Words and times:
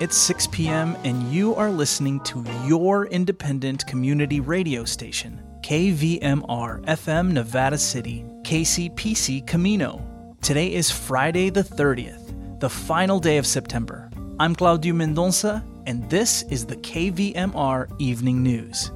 It's 0.00 0.16
6 0.16 0.46
p.m., 0.46 0.96
and 1.04 1.30
you 1.30 1.54
are 1.56 1.70
listening 1.70 2.20
to 2.20 2.42
your 2.64 3.04
independent 3.08 3.86
community 3.86 4.40
radio 4.40 4.82
station, 4.82 5.42
KVMR 5.60 6.82
FM 6.86 7.32
Nevada 7.32 7.76
City, 7.76 8.24
KCPC 8.40 9.46
Camino. 9.46 10.02
Today 10.40 10.72
is 10.72 10.90
Friday 10.90 11.50
the 11.50 11.62
30th, 11.62 12.60
the 12.60 12.70
final 12.70 13.20
day 13.20 13.36
of 13.36 13.46
September. 13.46 14.10
I'm 14.38 14.54
Claudio 14.54 14.94
Mendonça, 14.94 15.62
and 15.84 16.08
this 16.08 16.44
is 16.44 16.64
the 16.64 16.76
KVMR 16.76 17.94
Evening 17.98 18.42
News. 18.42 18.90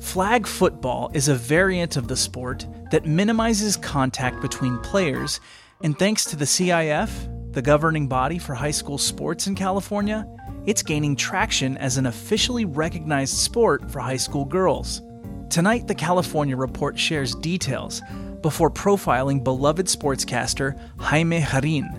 Flag 0.00 0.48
football 0.48 1.08
is 1.14 1.28
a 1.28 1.36
variant 1.36 1.96
of 1.96 2.08
the 2.08 2.16
sport 2.16 2.66
that 2.90 3.06
minimizes 3.06 3.76
contact 3.76 4.42
between 4.42 4.76
players, 4.78 5.38
and 5.84 5.96
thanks 5.96 6.24
to 6.24 6.34
the 6.34 6.46
CIF, 6.46 7.28
the 7.52 7.62
governing 7.62 8.08
body 8.08 8.38
for 8.38 8.54
high 8.54 8.70
school 8.70 8.98
sports 8.98 9.46
in 9.46 9.54
California, 9.54 10.26
it's 10.64 10.82
gaining 10.82 11.16
traction 11.16 11.76
as 11.76 11.96
an 11.96 12.06
officially 12.06 12.64
recognized 12.64 13.36
sport 13.36 13.90
for 13.90 14.00
high 14.00 14.16
school 14.16 14.44
girls. 14.44 15.02
Tonight, 15.50 15.86
the 15.86 15.94
California 15.94 16.56
Report 16.56 16.98
shares 16.98 17.34
details 17.36 18.00
before 18.40 18.70
profiling 18.70 19.44
beloved 19.44 19.86
sportscaster 19.86 20.78
Jaime 20.98 21.40
Jarrin. 21.40 21.98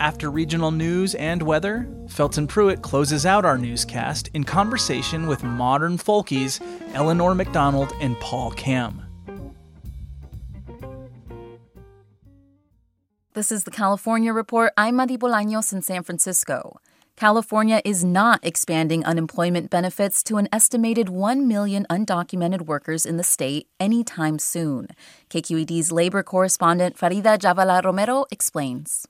After 0.00 0.30
regional 0.30 0.70
news 0.70 1.14
and 1.14 1.42
weather, 1.42 1.88
Felton 2.08 2.46
Pruitt 2.46 2.82
closes 2.82 3.26
out 3.26 3.44
our 3.44 3.58
newscast 3.58 4.28
in 4.34 4.44
conversation 4.44 5.26
with 5.26 5.42
modern 5.42 5.98
folkies 5.98 6.60
Eleanor 6.94 7.34
McDonald 7.34 7.92
and 8.00 8.18
Paul 8.20 8.50
Kamm. 8.52 9.09
This 13.40 13.50
is 13.50 13.64
the 13.64 13.70
California 13.70 14.34
Report. 14.34 14.70
I'm 14.76 14.96
Madi 14.96 15.16
Bolaños 15.16 15.72
in 15.72 15.80
San 15.80 16.02
Francisco. 16.02 16.78
California 17.16 17.80
is 17.86 18.04
not 18.04 18.38
expanding 18.42 19.02
unemployment 19.02 19.70
benefits 19.70 20.22
to 20.24 20.36
an 20.36 20.46
estimated 20.52 21.08
1 21.08 21.48
million 21.48 21.86
undocumented 21.88 22.66
workers 22.66 23.06
in 23.06 23.16
the 23.16 23.24
state 23.24 23.66
anytime 23.80 24.38
soon. 24.38 24.88
KQED's 25.30 25.90
labor 25.90 26.22
correspondent 26.22 26.98
Farida 26.98 27.38
Jhabvala 27.38 27.82
Romero 27.82 28.26
explains. 28.30 29.06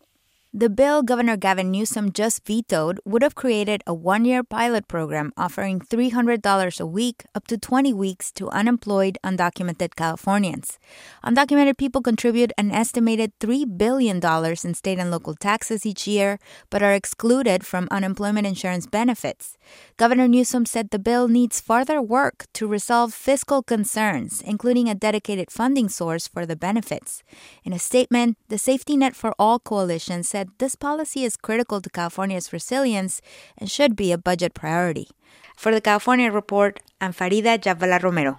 The 0.53 0.69
bill 0.69 1.05
Governor 1.05 1.37
Gavin 1.37 1.71
Newsom 1.71 2.11
just 2.11 2.45
vetoed 2.45 2.99
would 3.05 3.23
have 3.23 3.37
created 3.37 3.85
a 3.87 3.95
one 3.95 4.25
year 4.25 4.43
pilot 4.43 4.89
program 4.89 5.33
offering 5.37 5.79
$300 5.79 6.81
a 6.81 6.87
week 6.87 7.23
up 7.37 7.47
to 7.47 7.57
20 7.57 7.93
weeks 7.93 8.33
to 8.33 8.49
unemployed, 8.49 9.17
undocumented 9.23 9.95
Californians. 9.95 10.81
Undocumented 11.25 11.79
people 11.79 12.03
contribute 12.03 12.51
an 12.59 12.73
estimated 12.73 13.31
$3 13.39 13.79
billion 13.79 14.19
in 14.65 14.75
state 14.75 14.99
and 14.99 15.13
local 15.13 15.37
taxes 15.37 15.87
each 15.87 16.09
year, 16.09 16.41
but 16.69 16.83
are 16.83 16.95
excluded 16.95 17.65
from 17.65 17.87
unemployment 17.93 18.45
insurance 18.45 18.89
benefits. 18.89 19.57
Governor 19.99 20.27
Newsom 20.27 20.67
said 20.67 20.91
the 20.91 20.99
bill 20.99 21.29
needs 21.29 21.61
further 21.61 22.03
work 22.03 22.47
to 22.55 22.67
resolve 22.67 23.15
fiscal 23.15 23.63
concerns, 23.63 24.41
including 24.41 24.89
a 24.89 24.97
dedicated 24.97 25.49
funding 25.49 25.89
source 25.89 26.27
for 26.27 26.45
the 26.45 26.57
benefits. 26.57 27.23
In 27.63 27.73
a 27.73 27.79
statement, 27.79 28.37
the 28.49 28.59
Safety 28.59 28.97
Net 28.97 29.15
for 29.15 29.33
All 29.39 29.61
coalition 29.61 30.25
said 30.25 30.40
this 30.59 30.75
policy 30.75 31.25
is 31.25 31.37
critical 31.37 31.81
to 31.81 31.91
California's 31.91 32.53
resilience 32.53 33.21
and 33.59 33.71
should 33.71 33.97
be 33.97 34.13
a 34.13 34.19
budget 34.19 34.55
priority. 34.55 35.09
For 35.57 35.73
the 35.73 35.81
California 35.81 36.31
Report, 36.31 36.81
I'm 37.01 37.13
Farida 37.13 37.59
Jhabvala 37.59 38.03
Romero. 38.03 38.39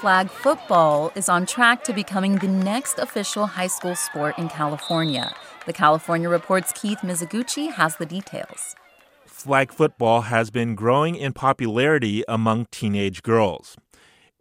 Flag 0.00 0.28
football 0.28 1.10
is 1.14 1.30
on 1.30 1.46
track 1.46 1.82
to 1.84 1.94
becoming 1.94 2.36
the 2.36 2.48
next 2.48 2.98
official 2.98 3.46
high 3.46 3.68
school 3.68 3.96
sport 3.96 4.38
in 4.38 4.50
California. 4.50 5.34
The 5.64 5.72
California 5.72 6.28
Report's 6.28 6.72
Keith 6.72 6.98
Mizuguchi 6.98 7.72
has 7.72 7.96
the 7.96 8.04
details. 8.04 8.76
Flag 9.24 9.72
football 9.72 10.22
has 10.22 10.50
been 10.50 10.74
growing 10.74 11.16
in 11.16 11.32
popularity 11.32 12.22
among 12.28 12.66
teenage 12.70 13.22
girls. 13.22 13.76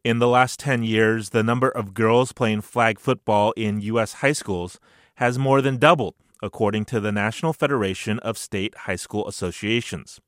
In 0.03 0.19
the 0.19 0.28
last 0.28 0.59
10 0.59 0.84
years, 0.84 1.30
the 1.30 1.44
number 1.44 1.69
of 1.69 1.94
girls 1.94 2.34
playing 2.34 2.59
flag 2.59 3.00
football 3.00 3.53
in 3.56 3.80
U.S. 3.80 4.16
high 4.16 4.34
schools 4.34 4.78
has 5.16 5.40
more 5.40 5.62
than 5.62 5.78
doubled, 5.78 6.16
according 6.41 6.84
to 6.86 7.00
the 7.00 7.14
National 7.14 7.53
Federation 7.53 8.19
of 8.19 8.38
State 8.38 8.75
High 8.80 8.97
School 8.97 9.25
Associations. 9.30 10.19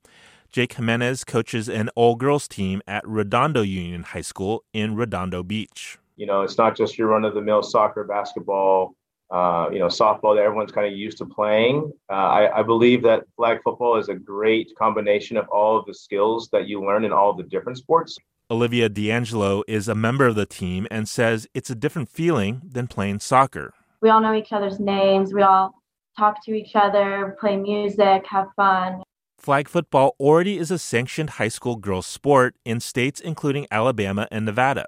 Jake 0.50 0.72
Jimenez 0.72 1.26
coaches 1.26 1.68
an 1.68 1.90
all 1.94 2.16
girls 2.16 2.48
team 2.48 2.82
at 2.88 3.06
Redondo 3.06 3.64
Union 3.64 4.04
High 4.04 4.22
School 4.22 4.64
in 4.72 4.96
Redondo 4.96 5.44
Beach. 5.44 5.98
You 6.16 6.26
know, 6.26 6.44
it's 6.44 6.58
not 6.58 6.78
just 6.78 6.98
your 6.98 7.10
run 7.10 7.26
of 7.26 7.34
the 7.34 7.42
mill 7.42 7.62
soccer, 7.62 8.06
basketball, 8.06 8.96
uh, 9.30 9.68
you 9.74 9.80
know, 9.80 9.88
softball 9.88 10.38
that 10.38 10.44
everyone's 10.44 10.72
kind 10.72 10.88
of 10.88 10.98
used 10.98 11.18
to 11.18 11.26
playing. 11.26 11.92
Uh, 12.10 12.14
I, 12.14 12.60
I, 12.60 12.64
believe 12.64 13.04
that 13.04 13.26
flag 13.36 13.60
football 13.62 13.98
is 13.98 14.08
a 14.08 14.14
great 14.14 14.72
combination 14.78 15.36
of 15.36 15.50
all 15.50 15.78
of 15.78 15.86
the 15.86 15.94
skills 15.96 16.48
that 16.54 16.68
you 16.68 16.80
learn 16.86 17.04
in 17.04 17.12
all 17.12 17.34
the 17.34 17.44
different 17.44 17.78
sports. 17.80 18.18
Olivia 18.52 18.90
D'Angelo 18.90 19.64
is 19.68 19.88
a 19.88 19.96
member 19.96 20.28
of 20.28 20.36
the 20.36 20.46
team 20.46 20.86
and 20.92 21.10
says 21.10 21.48
it's 21.56 21.72
a 21.72 21.76
different 21.76 22.10
feeling 22.10 22.62
than 22.64 22.86
playing 22.86 23.20
soccer. 23.20 23.74
We 24.02 24.10
all 24.12 24.22
know 24.22 24.36
each 24.36 24.54
other's 24.54 24.80
names. 24.80 25.34
We 25.34 25.42
all 25.42 25.74
talk 26.16 26.46
to 26.46 26.54
each 26.54 26.76
other, 26.76 27.36
play 27.40 27.58
music, 27.58 28.24
have 28.28 28.50
fun. 28.56 29.02
Flag 29.40 29.68
football 29.68 30.16
already 30.20 30.60
is 30.60 30.70
a 30.70 30.78
sanctioned 30.78 31.32
high 31.32 31.48
school 31.48 31.76
girls 31.76 32.06
sport 32.06 32.56
in 32.64 32.80
states 32.80 33.20
including 33.20 33.66
Alabama 33.72 34.28
and 34.30 34.46
Nevada. 34.46 34.86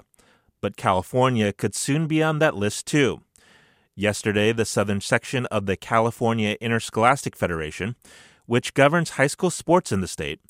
But 0.62 0.78
California 0.78 1.51
could 1.51 1.74
soon 1.74 2.06
be 2.06 2.22
on 2.22 2.38
that 2.38 2.56
list 2.56 2.85
too. 2.85 3.22
Yesterday, 3.95 4.51
the 4.51 4.66
southern 4.66 5.01
section 5.01 5.47
of 5.47 5.66
the 5.66 5.75
California 5.75 6.57
Interscholastic 6.62 7.35
Federation, 7.35 7.95
which 8.45 8.75
governs 8.75 9.12
high 9.12 9.25
school 9.25 9.50
sports 9.50 9.91
in 9.91 10.01
the 10.01 10.07
state, 10.07 10.41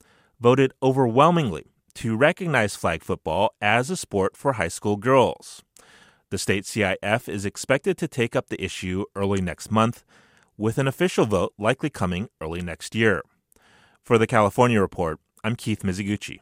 voted 0.42 0.74
overwhelmingly 0.84 1.68
to 1.98 2.16
recognize 2.16 2.76
flag 2.76 3.04
football 3.04 3.56
as 3.60 3.90
a 3.90 3.98
sport 3.98 4.38
for 4.38 4.54
high 4.54 4.68
school 4.68 4.98
girls. 4.98 5.64
The 6.30 6.38
state 6.38 6.64
CIF 6.64 7.28
is 7.28 7.44
expected 7.44 7.98
to 7.98 8.08
take 8.08 8.36
up 8.36 8.50
the 8.50 8.64
issue 8.64 9.06
early 9.16 9.42
next 9.42 9.72
month, 9.72 10.04
with 10.58 10.78
an 10.78 10.88
official 10.88 11.26
vote 11.26 11.54
likely 11.58 11.90
coming 11.90 12.30
early 12.40 12.62
next 12.62 12.94
year. 12.94 13.24
For 14.04 14.20
the 14.20 14.28
California 14.28 14.80
Report, 14.80 15.20
I'm 15.44 15.56
Keith 15.56 15.82
Mizuguchi. 15.82 16.40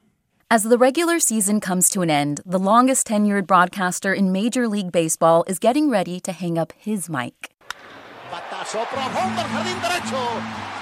As 0.51 0.63
the 0.63 0.77
regular 0.77 1.19
season 1.19 1.61
comes 1.61 1.89
to 1.91 2.01
an 2.01 2.09
end, 2.09 2.41
the 2.45 2.59
longest 2.59 3.07
tenured 3.07 3.47
broadcaster 3.47 4.13
in 4.13 4.33
Major 4.33 4.67
League 4.67 4.91
Baseball 4.91 5.45
is 5.47 5.57
getting 5.57 5.89
ready 5.89 6.19
to 6.19 6.33
hang 6.33 6.57
up 6.57 6.73
his 6.77 7.09
mic. 7.09 7.55
Batazo 8.55 8.85
profundo 8.89 9.41
al 9.41 9.47
jardín 9.49 9.81
derecho. 9.81 10.15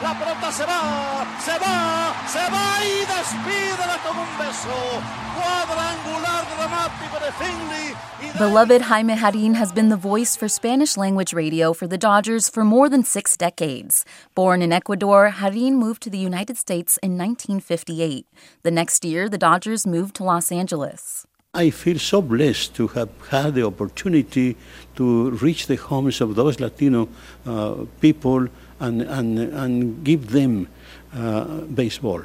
La 0.04 0.14
pelota 0.14 0.52
se 0.52 0.64
va, 0.64 1.26
se 1.40 1.58
va, 1.58 2.14
se 2.28 2.52
va 2.52 2.86
y 2.86 3.00
despídela 3.06 3.98
con 4.06 4.18
un 4.18 4.38
beso. 4.38 5.02
Cuadrangular 5.36 6.46
dramático 6.56 7.20
de 7.20 7.32
Finley. 7.32 7.96
Beloved 8.38 8.82
Jaime 8.84 9.16
Jarrin 9.16 9.56
has 9.56 9.72
been 9.72 9.90
the 9.90 9.96
voice 9.96 10.36
for 10.36 10.48
Spanish 10.48 10.98
language 10.98 11.34
radio 11.34 11.74
for 11.74 11.88
the 11.88 11.98
Dodgers 11.98 12.48
for 12.48 12.64
more 12.64 12.90
than 12.90 13.04
six 13.04 13.36
decades. 13.36 14.06
Born 14.36 14.62
in 14.62 14.72
Ecuador, 14.72 15.32
Jarrin 15.32 15.74
moved 15.74 16.04
to 16.04 16.12
the 16.12 16.20
United 16.20 16.58
States 16.58 17.00
in 17.02 17.18
1958. 17.18 18.28
The 18.62 18.72
next 18.72 19.04
year, 19.04 19.28
the 19.28 19.40
Dodgers 19.40 19.88
moved 19.88 20.16
to 20.18 20.24
Los 20.24 20.52
Angeles. 20.52 21.26
I 21.56 21.70
feel 21.70 22.00
so 22.00 22.20
blessed 22.20 22.74
to 22.78 22.88
have 22.98 23.10
had 23.30 23.54
the 23.54 23.64
opportunity 23.64 24.58
to 24.96 25.30
reach 25.30 25.68
the 25.68 25.76
homes 25.76 26.20
of 26.20 26.34
those 26.34 26.60
Latino 26.60 27.10
uh, 27.46 27.76
people 28.02 28.48
and, 28.80 29.04
and, 29.04 29.38
and 29.38 30.04
give 30.04 30.32
them 30.32 30.68
uh, 31.16 31.44
baseball. 31.82 32.24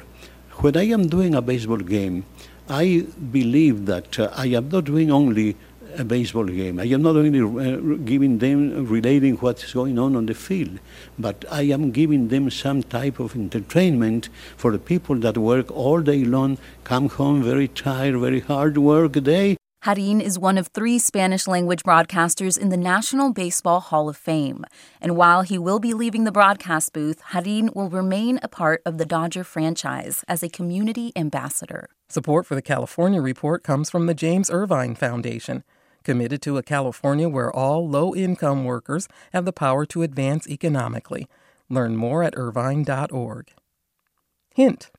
When 0.53 0.75
I 0.75 0.85
am 0.85 1.09
doing 1.09 1.35
a 1.35 1.43
baseball 1.43 1.77
game, 1.77 2.25
I 2.67 3.05
believe 3.31 3.85
that 3.85 4.17
uh, 4.17 4.33
I 4.35 4.47
am 4.47 4.69
not 4.69 4.85
doing 4.85 5.11
only 5.11 5.55
a 5.97 6.03
baseball 6.03 6.45
game. 6.45 6.79
I 6.79 6.85
am 6.85 7.01
not 7.01 7.15
only 7.15 7.39
uh, 7.39 7.95
giving 8.05 8.39
them, 8.39 8.87
relating 8.87 9.35
what's 9.37 9.73
going 9.73 9.97
on 9.97 10.15
on 10.15 10.25
the 10.25 10.33
field, 10.33 10.79
but 11.17 11.45
I 11.51 11.63
am 11.63 11.91
giving 11.91 12.27
them 12.29 12.49
some 12.49 12.83
type 12.83 13.19
of 13.19 13.35
entertainment 13.35 14.29
for 14.57 14.71
the 14.71 14.79
people 14.79 15.15
that 15.17 15.37
work 15.37 15.71
all 15.71 16.01
day 16.01 16.23
long, 16.23 16.57
come 16.83 17.09
home 17.09 17.43
very 17.43 17.67
tired, 17.67 18.19
very 18.19 18.39
hard 18.39 18.77
work 18.77 19.13
day. 19.23 19.57
Jarrin 19.85 20.21
is 20.21 20.37
one 20.37 20.57
of 20.57 20.67
three 20.67 20.99
Spanish 20.99 21.47
language 21.47 21.83
broadcasters 21.83 22.57
in 22.57 22.67
the 22.67 22.75
National 22.75 23.31
Baseball 23.31 23.79
Hall 23.79 24.09
of 24.09 24.17
Fame. 24.17 24.65
And 24.99 25.15
while 25.15 25.41
he 25.41 25.57
will 25.57 25.79
be 25.79 25.93
leaving 25.93 26.25
the 26.25 26.33
broadcast 26.33 26.91
booth, 26.91 27.21
Jarrin 27.31 27.73
will 27.73 27.89
remain 27.89 28.41
a 28.43 28.49
part 28.49 28.81
of 28.85 28.97
the 28.97 29.05
Dodger 29.05 29.45
franchise 29.45 30.25
as 30.27 30.43
a 30.43 30.49
community 30.49 31.13
ambassador. 31.15 31.87
Support 32.09 32.45
for 32.45 32.55
the 32.55 32.61
California 32.61 33.21
Report 33.21 33.63
comes 33.63 33.89
from 33.89 34.05
the 34.05 34.13
James 34.13 34.49
Irvine 34.51 34.95
Foundation 34.95 35.63
committed 36.03 36.41
to 36.43 36.57
a 36.57 36.63
California 36.63 37.29
where 37.29 37.51
all 37.51 37.87
low 37.87 38.15
income 38.15 38.65
workers 38.65 39.07
have 39.33 39.45
the 39.45 39.53
power 39.53 39.85
to 39.87 40.03
advance 40.03 40.47
economically. 40.47 41.27
Learn 41.69 41.95
more 41.95 42.23
at 42.23 42.37
irvine.org. 42.37 43.51
Hint 44.55 44.91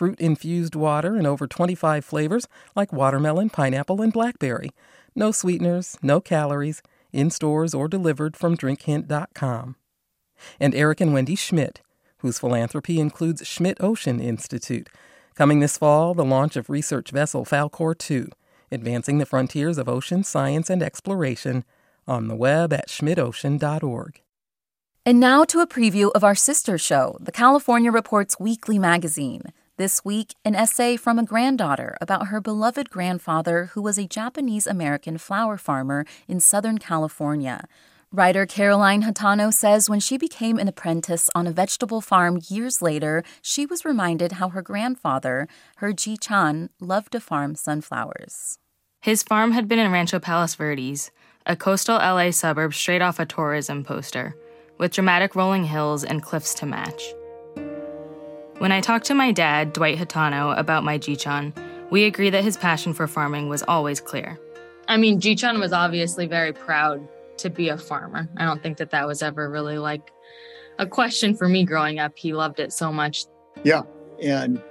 fruit 0.00 0.18
infused 0.18 0.74
water 0.74 1.14
in 1.14 1.26
over 1.26 1.46
25 1.46 2.02
flavors 2.06 2.48
like 2.74 2.90
watermelon, 2.90 3.50
pineapple, 3.50 4.00
and 4.00 4.14
blackberry. 4.14 4.70
No 5.14 5.30
sweeteners, 5.30 5.98
no 6.00 6.22
calories. 6.22 6.80
in 7.12 7.28
stores 7.28 7.74
or 7.74 7.86
delivered 7.86 8.34
from 8.34 8.56
drinkhint.com. 8.56 9.76
And 10.58 10.74
Eric 10.74 11.02
and 11.02 11.12
Wendy 11.12 11.34
Schmidt, 11.34 11.82
whose 12.18 12.38
philanthropy 12.38 12.98
includes 12.98 13.46
Schmidt 13.46 13.76
Ocean 13.80 14.20
Institute. 14.20 14.88
Coming 15.34 15.60
this 15.60 15.76
fall, 15.76 16.14
the 16.14 16.24
launch 16.24 16.56
of 16.56 16.70
research 16.70 17.10
vessel 17.10 17.44
Falkor 17.44 17.98
2, 17.98 18.28
advancing 18.72 19.18
the 19.18 19.26
frontiers 19.26 19.78
of 19.78 19.88
ocean 19.88 20.24
science 20.24 20.70
and 20.70 20.82
exploration 20.82 21.64
on 22.06 22.28
the 22.28 22.36
web 22.36 22.72
at 22.72 22.88
schmidtocean.org. 22.88 24.20
And 25.06 25.18
now 25.18 25.44
to 25.44 25.60
a 25.60 25.66
preview 25.66 26.10
of 26.14 26.22
our 26.22 26.34
sister 26.34 26.76
show, 26.76 27.16
the 27.20 27.32
California 27.32 27.90
Reports 27.90 28.38
Weekly 28.38 28.78
Magazine. 28.78 29.44
This 29.78 30.04
week, 30.04 30.34
an 30.44 30.54
essay 30.54 30.96
from 30.96 31.18
a 31.18 31.24
granddaughter 31.24 31.96
about 32.02 32.26
her 32.26 32.38
beloved 32.38 32.90
grandfather 32.90 33.70
who 33.72 33.80
was 33.80 33.96
a 33.96 34.06
Japanese 34.06 34.66
American 34.66 35.16
flower 35.16 35.56
farmer 35.56 36.04
in 36.28 36.38
Southern 36.38 36.76
California. 36.76 37.66
Writer 38.12 38.44
Caroline 38.44 39.04
Hatano 39.04 39.50
says 39.50 39.88
when 39.88 40.00
she 40.00 40.18
became 40.18 40.58
an 40.58 40.68
apprentice 40.68 41.30
on 41.34 41.46
a 41.46 41.52
vegetable 41.52 42.02
farm 42.02 42.40
years 42.48 42.82
later, 42.82 43.22
she 43.40 43.64
was 43.64 43.84
reminded 43.84 44.32
how 44.32 44.50
her 44.50 44.60
grandfather, 44.60 45.48
her 45.76 45.92
Jichan, 45.92 46.68
loved 46.78 47.12
to 47.12 47.20
farm 47.20 47.54
sunflowers. 47.54 48.59
His 49.02 49.22
farm 49.22 49.52
had 49.52 49.66
been 49.66 49.78
in 49.78 49.90
Rancho 49.90 50.20
Palos 50.20 50.54
Verdes, 50.56 51.10
a 51.46 51.56
coastal 51.56 51.96
LA 51.96 52.32
suburb 52.32 52.74
straight 52.74 53.00
off 53.00 53.18
a 53.18 53.24
tourism 53.24 53.82
poster, 53.82 54.36
with 54.76 54.92
dramatic 54.92 55.34
rolling 55.34 55.64
hills 55.64 56.04
and 56.04 56.22
cliffs 56.22 56.52
to 56.56 56.66
match. 56.66 57.02
When 58.58 58.72
I 58.72 58.82
talked 58.82 59.06
to 59.06 59.14
my 59.14 59.32
dad, 59.32 59.72
Dwight 59.72 59.96
Hatano, 59.96 60.56
about 60.58 60.84
my 60.84 60.98
Jichan, 60.98 61.54
we 61.90 62.04
agree 62.04 62.28
that 62.28 62.44
his 62.44 62.58
passion 62.58 62.92
for 62.92 63.06
farming 63.06 63.48
was 63.48 63.62
always 63.62 64.00
clear. 64.00 64.38
I 64.86 64.98
mean, 64.98 65.18
Jichan 65.18 65.58
was 65.60 65.72
obviously 65.72 66.26
very 66.26 66.52
proud 66.52 67.08
to 67.38 67.48
be 67.48 67.70
a 67.70 67.78
farmer. 67.78 68.28
I 68.36 68.44
don't 68.44 68.62
think 68.62 68.76
that 68.76 68.90
that 68.90 69.06
was 69.06 69.22
ever 69.22 69.48
really 69.48 69.78
like 69.78 70.12
a 70.78 70.86
question 70.86 71.34
for 71.34 71.48
me 71.48 71.64
growing 71.64 71.98
up. 71.98 72.18
He 72.18 72.34
loved 72.34 72.60
it 72.60 72.70
so 72.70 72.92
much. 72.92 73.24
Yeah. 73.64 73.80
And, 74.22 74.62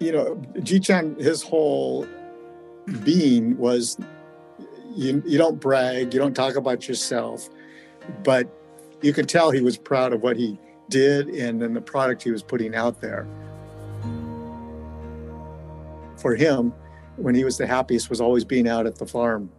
you 0.00 0.10
know, 0.10 0.34
Jichan, 0.56 1.16
his 1.20 1.44
whole 1.44 2.08
being 3.04 3.56
was 3.58 3.98
you, 4.94 5.22
you 5.26 5.38
don't 5.38 5.60
brag, 5.60 6.14
you 6.14 6.20
don't 6.20 6.34
talk 6.34 6.56
about 6.56 6.88
yourself, 6.88 7.48
but 8.22 8.48
you 9.02 9.12
can 9.12 9.26
tell 9.26 9.50
he 9.50 9.60
was 9.60 9.76
proud 9.76 10.12
of 10.12 10.22
what 10.22 10.36
he 10.36 10.58
did 10.88 11.28
and 11.28 11.60
then 11.60 11.74
the 11.74 11.80
product 11.80 12.22
he 12.22 12.30
was 12.30 12.42
putting 12.42 12.74
out 12.74 13.00
there. 13.00 13.26
For 16.16 16.34
him, 16.34 16.72
when 17.16 17.34
he 17.34 17.44
was 17.44 17.58
the 17.58 17.66
happiest, 17.66 18.08
was 18.08 18.20
always 18.20 18.44
being 18.44 18.68
out 18.68 18.86
at 18.86 18.96
the 18.96 19.06
farm. 19.06 19.50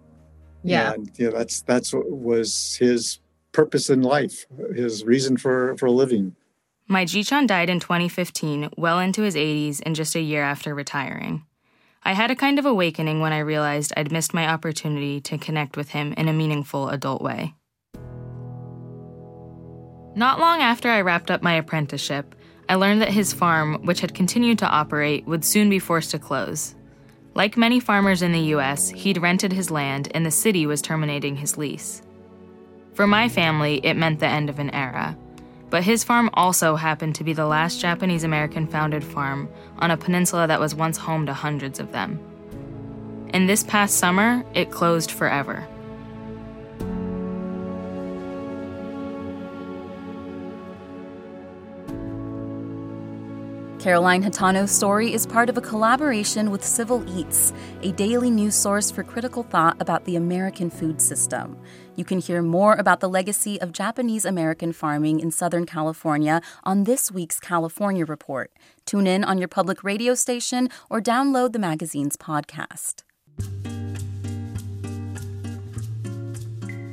Yeah, 0.64 0.94
and, 0.94 1.10
you 1.18 1.30
know, 1.30 1.38
that's 1.38 1.62
that's 1.62 1.94
what 1.94 2.10
was 2.10 2.76
his 2.80 3.20
purpose 3.52 3.90
in 3.90 4.02
life, 4.02 4.46
his 4.76 5.06
reason 5.06 5.38
for 5.38 5.78
for 5.78 5.90
living. 5.90 6.36
My 6.88 7.06
Jichan 7.06 7.48
died 7.48 7.70
in 7.70 7.80
2015, 7.80 8.72
well 8.78 9.00
into 9.00 9.22
his 9.22 9.36
80s, 9.36 9.82
and 9.86 9.96
just 9.96 10.16
a 10.16 10.22
year 10.22 10.42
after 10.44 10.74
retiring. 10.74 11.46
I 12.08 12.14
had 12.14 12.32
a 12.32 12.38
kind 12.38 12.58
of 12.58 12.66
awakening 12.66 13.20
when 13.20 13.34
I 13.34 13.40
realized 13.40 13.92
I'd 13.98 14.14
missed 14.14 14.34
my 14.34 14.48
opportunity 14.48 15.20
to 15.20 15.38
connect 15.38 15.76
with 15.76 15.90
him 15.90 16.14
in 16.14 16.30
a 16.30 16.34
meaningful 16.34 16.88
adult 16.88 17.22
way. 17.22 17.54
Not 20.16 20.40
long 20.40 20.62
after 20.62 20.88
I 20.88 21.02
wrapped 21.02 21.30
up 21.30 21.44
my 21.44 21.56
apprenticeship, 21.56 22.34
I 22.70 22.76
learned 22.76 23.02
that 23.02 23.10
his 23.10 23.34
farm, 23.34 23.86
which 23.86 24.00
had 24.00 24.14
continued 24.14 24.58
to 24.60 24.70
operate, 24.70 25.28
would 25.28 25.44
soon 25.44 25.70
be 25.70 25.80
forced 25.80 26.12
to 26.12 26.18
close. 26.18 26.76
Like 27.36 27.58
many 27.58 27.82
farmers 27.82 28.22
in 28.22 28.32
the 28.32 28.56
US, 28.56 28.88
he'd 28.88 29.22
rented 29.22 29.52
his 29.52 29.70
land 29.70 30.10
and 30.14 30.26
the 30.26 30.32
city 30.32 30.66
was 30.66 30.82
terminating 30.82 31.36
his 31.36 31.58
lease. 31.58 32.02
For 32.94 33.06
my 33.06 33.28
family, 33.28 33.82
it 33.84 33.96
meant 33.96 34.22
the 34.22 34.28
end 34.28 34.50
of 34.50 34.60
an 34.60 34.74
era. 34.74 35.18
But 35.70 35.84
his 35.84 36.04
farm 36.04 36.30
also 36.34 36.76
happened 36.76 37.16
to 37.16 37.24
be 37.24 37.34
the 37.34 37.46
last 37.46 37.80
Japanese 37.80 38.24
American 38.24 38.68
founded 38.68 39.04
farm 39.04 39.50
on 39.80 39.92
a 39.92 39.98
peninsula 39.98 40.48
that 40.48 40.60
was 40.60 40.74
once 40.74 40.98
home 40.98 41.26
to 41.26 41.34
hundreds 41.34 41.80
of 41.80 41.92
them. 41.92 42.20
And 43.32 43.50
this 43.50 43.64
past 43.64 43.98
summer, 43.98 44.46
it 44.54 44.72
closed 44.72 45.12
forever. 45.12 45.68
Caroline 53.88 54.22
Hatano's 54.22 54.70
story 54.70 55.14
is 55.14 55.26
part 55.26 55.48
of 55.48 55.58
a 55.58 55.62
collaboration 55.62 56.52
with 56.52 56.62
Civil 56.62 57.06
Eats, 57.18 57.54
a 57.84 57.94
daily 57.94 58.30
news 58.30 58.54
source 58.54 58.92
for 58.92 59.02
critical 59.02 59.44
thought 59.44 59.78
about 59.80 60.04
the 60.04 60.18
American 60.18 60.70
food 60.70 61.02
system. 61.02 61.58
You 61.96 62.04
can 62.04 62.20
hear 62.20 62.42
more 62.42 62.76
about 62.76 63.00
the 63.00 63.08
legacy 63.08 63.62
of 63.62 63.72
Japanese 63.72 64.26
American 64.26 64.74
farming 64.74 65.22
in 65.22 65.32
Southern 65.32 65.66
California 65.66 66.42
on 66.66 66.84
this 66.84 67.14
week's 67.14 67.40
California 67.40 68.04
Report. 68.04 68.52
Tune 68.86 69.08
in 69.08 69.24
on 69.24 69.38
your 69.38 69.48
public 69.48 69.86
radio 69.86 70.16
station 70.16 70.68
or 70.90 71.00
download 71.00 71.54
the 71.54 71.60
magazine's 71.60 72.18
podcast. 72.18 73.07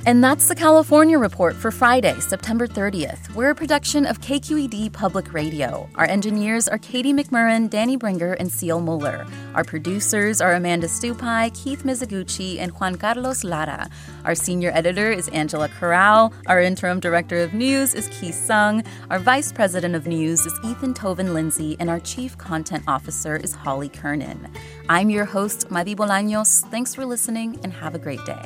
And 0.07 0.23
that's 0.23 0.49
the 0.49 0.55
California 0.55 1.19
Report 1.19 1.57
for 1.57 1.71
Friday, 1.71 2.21
September 2.21 2.67
30th. 2.67 3.35
We're 3.35 3.49
a 3.49 3.55
production 3.55 4.05
of 4.05 4.21
KQED 4.21 4.93
Public 4.93 5.33
Radio. 5.33 5.89
Our 5.95 6.05
engineers 6.05 6.69
are 6.69 6.77
Katie 6.77 7.15
McMurran, 7.15 7.71
Danny 7.71 7.97
Bringer, 7.97 8.35
and 8.35 8.53
Seal 8.53 8.83
Muller. 8.83 9.27
Our 9.55 9.65
producers 9.65 10.43
are 10.43 10.53
Amanda 10.53 10.89
Stupai, 10.89 11.55
Keith 11.55 11.85
Mizuguchi, 11.85 12.59
and 12.59 12.73
Juan 12.73 12.97
Carlos 12.97 13.45
Lara. 13.45 13.89
Our 14.27 14.35
senior 14.35 14.73
editor 14.75 15.11
is 15.11 15.29
Angela 15.29 15.71
Corral. 15.71 16.35
Our 16.49 16.61
interim 16.61 17.01
director 17.01 17.43
of 17.43 17.55
news 17.55 17.95
is 17.95 18.09
Keith 18.09 18.35
Sung. 18.35 18.83
Our 19.09 19.19
vice 19.19 19.53
president 19.53 19.95
of 19.95 20.07
news 20.07 20.45
is 20.45 20.53
Ethan 20.67 20.93
Toven-Lindsey, 20.93 21.79
and 21.81 21.89
our 21.89 22.01
chief 22.01 22.37
content 22.37 22.85
officer 22.87 23.37
is 23.37 23.55
Holly 23.55 23.89
Kernan. 23.89 24.53
I'm 24.91 25.09
your 25.09 25.25
host, 25.25 25.71
Madi 25.71 25.95
Bolaños. 25.95 26.61
Thanks 26.71 26.95
for 26.95 27.07
listening, 27.07 27.59
and 27.63 27.73
have 27.73 27.95
a 27.95 27.99
great 27.99 28.23
day. 28.27 28.45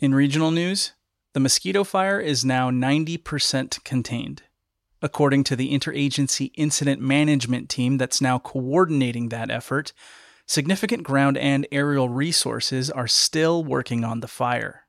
In 0.00 0.14
regional 0.14 0.52
news, 0.52 0.92
the 1.34 1.40
mosquito 1.40 1.82
fire 1.82 2.20
is 2.20 2.44
now 2.44 2.70
90% 2.70 3.82
contained. 3.82 4.42
According 5.02 5.42
to 5.44 5.56
the 5.56 5.76
interagency 5.76 6.52
incident 6.54 7.02
management 7.02 7.68
team 7.68 7.98
that's 7.98 8.20
now 8.20 8.38
coordinating 8.38 9.30
that 9.30 9.50
effort, 9.50 9.92
significant 10.46 11.02
ground 11.02 11.36
and 11.36 11.66
aerial 11.72 12.08
resources 12.08 12.92
are 12.92 13.08
still 13.08 13.64
working 13.64 14.04
on 14.04 14.20
the 14.20 14.28
fire. 14.28 14.86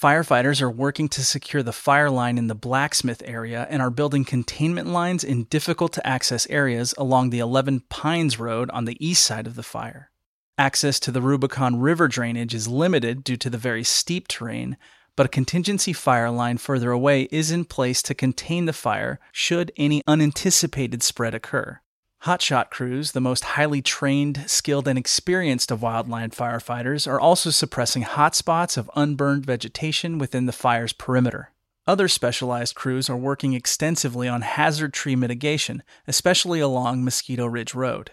Firefighters 0.00 0.62
are 0.62 0.70
working 0.70 1.08
to 1.08 1.24
secure 1.24 1.64
the 1.64 1.72
fire 1.72 2.08
line 2.08 2.38
in 2.38 2.46
the 2.46 2.54
blacksmith 2.54 3.20
area 3.26 3.66
and 3.68 3.82
are 3.82 3.90
building 3.90 4.24
containment 4.24 4.86
lines 4.86 5.24
in 5.24 5.44
difficult 5.44 5.92
to 5.94 6.06
access 6.06 6.46
areas 6.48 6.94
along 6.96 7.30
the 7.30 7.40
11 7.40 7.80
Pines 7.88 8.38
Road 8.38 8.70
on 8.70 8.84
the 8.84 9.04
east 9.04 9.24
side 9.24 9.48
of 9.48 9.56
the 9.56 9.64
fire. 9.64 10.11
Access 10.58 11.00
to 11.00 11.10
the 11.10 11.22
Rubicon 11.22 11.80
River 11.80 12.08
drainage 12.08 12.54
is 12.54 12.68
limited 12.68 13.24
due 13.24 13.38
to 13.38 13.48
the 13.48 13.56
very 13.56 13.82
steep 13.82 14.28
terrain, 14.28 14.76
but 15.16 15.24
a 15.24 15.30
contingency 15.30 15.94
fire 15.94 16.30
line 16.30 16.58
further 16.58 16.90
away 16.90 17.22
is 17.32 17.50
in 17.50 17.64
place 17.64 18.02
to 18.02 18.14
contain 18.14 18.66
the 18.66 18.74
fire 18.74 19.18
should 19.32 19.72
any 19.78 20.02
unanticipated 20.06 21.02
spread 21.02 21.34
occur. 21.34 21.80
Hotshot 22.24 22.70
crews, 22.70 23.12
the 23.12 23.20
most 23.20 23.44
highly 23.44 23.80
trained, 23.80 24.44
skilled, 24.46 24.86
and 24.86 24.98
experienced 24.98 25.70
of 25.70 25.80
wildland 25.80 26.34
firefighters, 26.34 27.08
are 27.08 27.18
also 27.18 27.50
suppressing 27.50 28.04
hotspots 28.04 28.76
of 28.76 28.90
unburned 28.94 29.46
vegetation 29.46 30.18
within 30.18 30.44
the 30.44 30.52
fire's 30.52 30.92
perimeter. 30.92 31.50
Other 31.86 32.08
specialized 32.08 32.74
crews 32.76 33.10
are 33.10 33.16
working 33.16 33.54
extensively 33.54 34.28
on 34.28 34.42
hazard 34.42 34.92
tree 34.92 35.16
mitigation, 35.16 35.82
especially 36.06 36.60
along 36.60 37.04
Mosquito 37.04 37.46
Ridge 37.46 37.74
Road. 37.74 38.12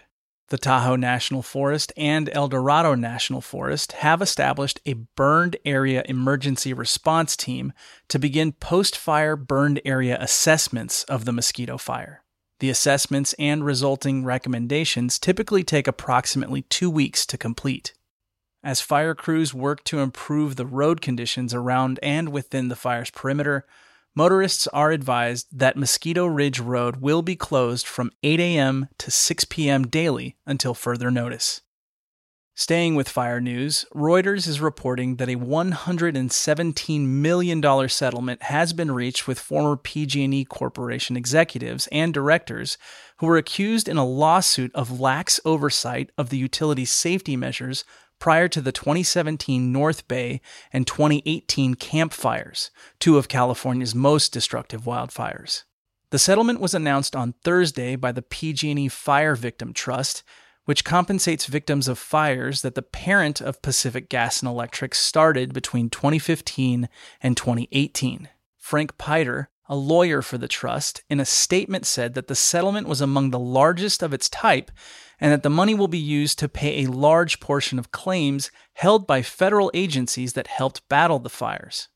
The 0.50 0.58
Tahoe 0.58 0.96
National 0.96 1.42
Forest 1.42 1.92
and 1.96 2.28
Eldorado 2.32 2.96
National 2.96 3.40
Forest 3.40 3.92
have 3.92 4.20
established 4.20 4.80
a 4.84 4.94
burned 4.94 5.56
area 5.64 6.02
emergency 6.06 6.72
response 6.72 7.36
team 7.36 7.72
to 8.08 8.18
begin 8.18 8.50
post 8.50 8.96
fire 8.96 9.36
burned 9.36 9.80
area 9.84 10.18
assessments 10.20 11.04
of 11.04 11.24
the 11.24 11.32
mosquito 11.32 11.78
fire. 11.78 12.24
The 12.58 12.68
assessments 12.68 13.32
and 13.38 13.64
resulting 13.64 14.24
recommendations 14.24 15.20
typically 15.20 15.62
take 15.62 15.86
approximately 15.86 16.62
two 16.62 16.90
weeks 16.90 17.24
to 17.26 17.38
complete. 17.38 17.94
As 18.64 18.80
fire 18.80 19.14
crews 19.14 19.54
work 19.54 19.84
to 19.84 20.00
improve 20.00 20.56
the 20.56 20.66
road 20.66 21.00
conditions 21.00 21.54
around 21.54 22.00
and 22.02 22.30
within 22.30 22.66
the 22.66 22.76
fire's 22.76 23.10
perimeter, 23.10 23.66
motorists 24.14 24.66
are 24.68 24.90
advised 24.90 25.46
that 25.52 25.76
Mosquito 25.76 26.26
Ridge 26.26 26.60
Road 26.60 26.96
will 26.96 27.22
be 27.22 27.36
closed 27.36 27.86
from 27.86 28.12
8 28.22 28.40
a.m. 28.40 28.88
to 28.98 29.10
6 29.10 29.44
p.m. 29.46 29.86
daily 29.86 30.36
until 30.46 30.74
further 30.74 31.10
notice. 31.10 31.62
Staying 32.60 32.94
with 32.94 33.08
fire 33.08 33.40
news, 33.40 33.86
Reuters 33.94 34.46
is 34.46 34.60
reporting 34.60 35.16
that 35.16 35.30
a 35.30 35.36
$117 35.36 37.06
million 37.06 37.88
settlement 37.88 38.42
has 38.42 38.74
been 38.74 38.90
reached 38.90 39.26
with 39.26 39.38
former 39.38 39.78
PG&E 39.78 40.44
Corporation 40.44 41.16
executives 41.16 41.88
and 41.90 42.12
directors 42.12 42.76
who 43.16 43.26
were 43.26 43.38
accused 43.38 43.88
in 43.88 43.96
a 43.96 44.04
lawsuit 44.04 44.70
of 44.74 45.00
lax 45.00 45.40
oversight 45.46 46.10
of 46.18 46.28
the 46.28 46.36
utility's 46.36 46.90
safety 46.90 47.34
measures 47.34 47.84
prior 48.20 48.46
to 48.46 48.60
the 48.60 48.70
2017 48.70 49.72
North 49.72 50.06
Bay 50.06 50.40
and 50.72 50.86
2018 50.86 51.74
Camp 51.74 52.12
Fires, 52.12 52.70
two 53.00 53.18
of 53.18 53.26
California's 53.26 53.94
most 53.94 54.32
destructive 54.32 54.82
wildfires. 54.82 55.64
The 56.10 56.18
settlement 56.20 56.60
was 56.60 56.74
announced 56.74 57.16
on 57.16 57.34
Thursday 57.42 57.96
by 57.96 58.12
the 58.12 58.22
PG&E 58.22 58.86
Fire 58.88 59.34
Victim 59.34 59.72
Trust 59.72 60.22
which 60.70 60.84
compensates 60.84 61.46
victims 61.46 61.88
of 61.88 61.98
fires 61.98 62.62
that 62.62 62.76
the 62.76 62.82
parent 62.82 63.40
of 63.40 63.60
Pacific 63.60 64.08
Gas 64.08 64.40
and 64.40 64.48
Electric 64.48 64.94
started 64.94 65.52
between 65.52 65.90
2015 65.90 66.88
and 67.20 67.36
2018. 67.36 68.28
Frank 68.56 68.96
Pitre, 68.96 69.48
a 69.68 69.74
lawyer 69.74 70.22
for 70.22 70.38
the 70.38 70.46
trust, 70.46 71.02
in 71.10 71.18
a 71.18 71.24
statement 71.24 71.86
said 71.86 72.14
that 72.14 72.28
the 72.28 72.36
settlement 72.36 72.86
was 72.86 73.00
among 73.00 73.30
the 73.30 73.38
largest 73.38 74.00
of 74.00 74.14
its 74.14 74.28
type 74.28 74.70
and 75.20 75.32
that 75.32 75.42
the 75.42 75.50
money 75.50 75.74
will 75.74 75.88
be 75.88 75.98
used 75.98 76.38
to 76.38 76.48
pay 76.48 76.82
a 76.82 76.90
large 76.90 77.40
portion 77.40 77.78
of 77.78 77.92
claims 77.92 78.50
held 78.74 79.06
by 79.06 79.22
federal 79.22 79.70
agencies 79.74 80.32
that 80.32 80.46
helped 80.46 80.88
battle 80.88 81.18
the 81.18 81.28
fires. 81.28 81.88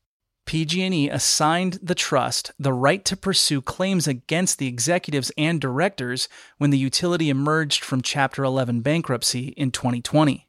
PG&E 0.45 1.09
assigned 1.09 1.79
the 1.81 1.95
trust 1.95 2.51
the 2.59 2.71
right 2.71 3.03
to 3.05 3.17
pursue 3.17 3.61
claims 3.61 4.07
against 4.07 4.59
the 4.59 4.67
executives 4.67 5.31
and 5.37 5.59
directors 5.59 6.29
when 6.59 6.69
the 6.69 6.77
utility 6.77 7.29
emerged 7.29 7.83
from 7.83 8.01
Chapter 8.01 8.43
11 8.43 8.81
bankruptcy 8.81 9.47
in 9.49 9.71
2020. 9.71 10.47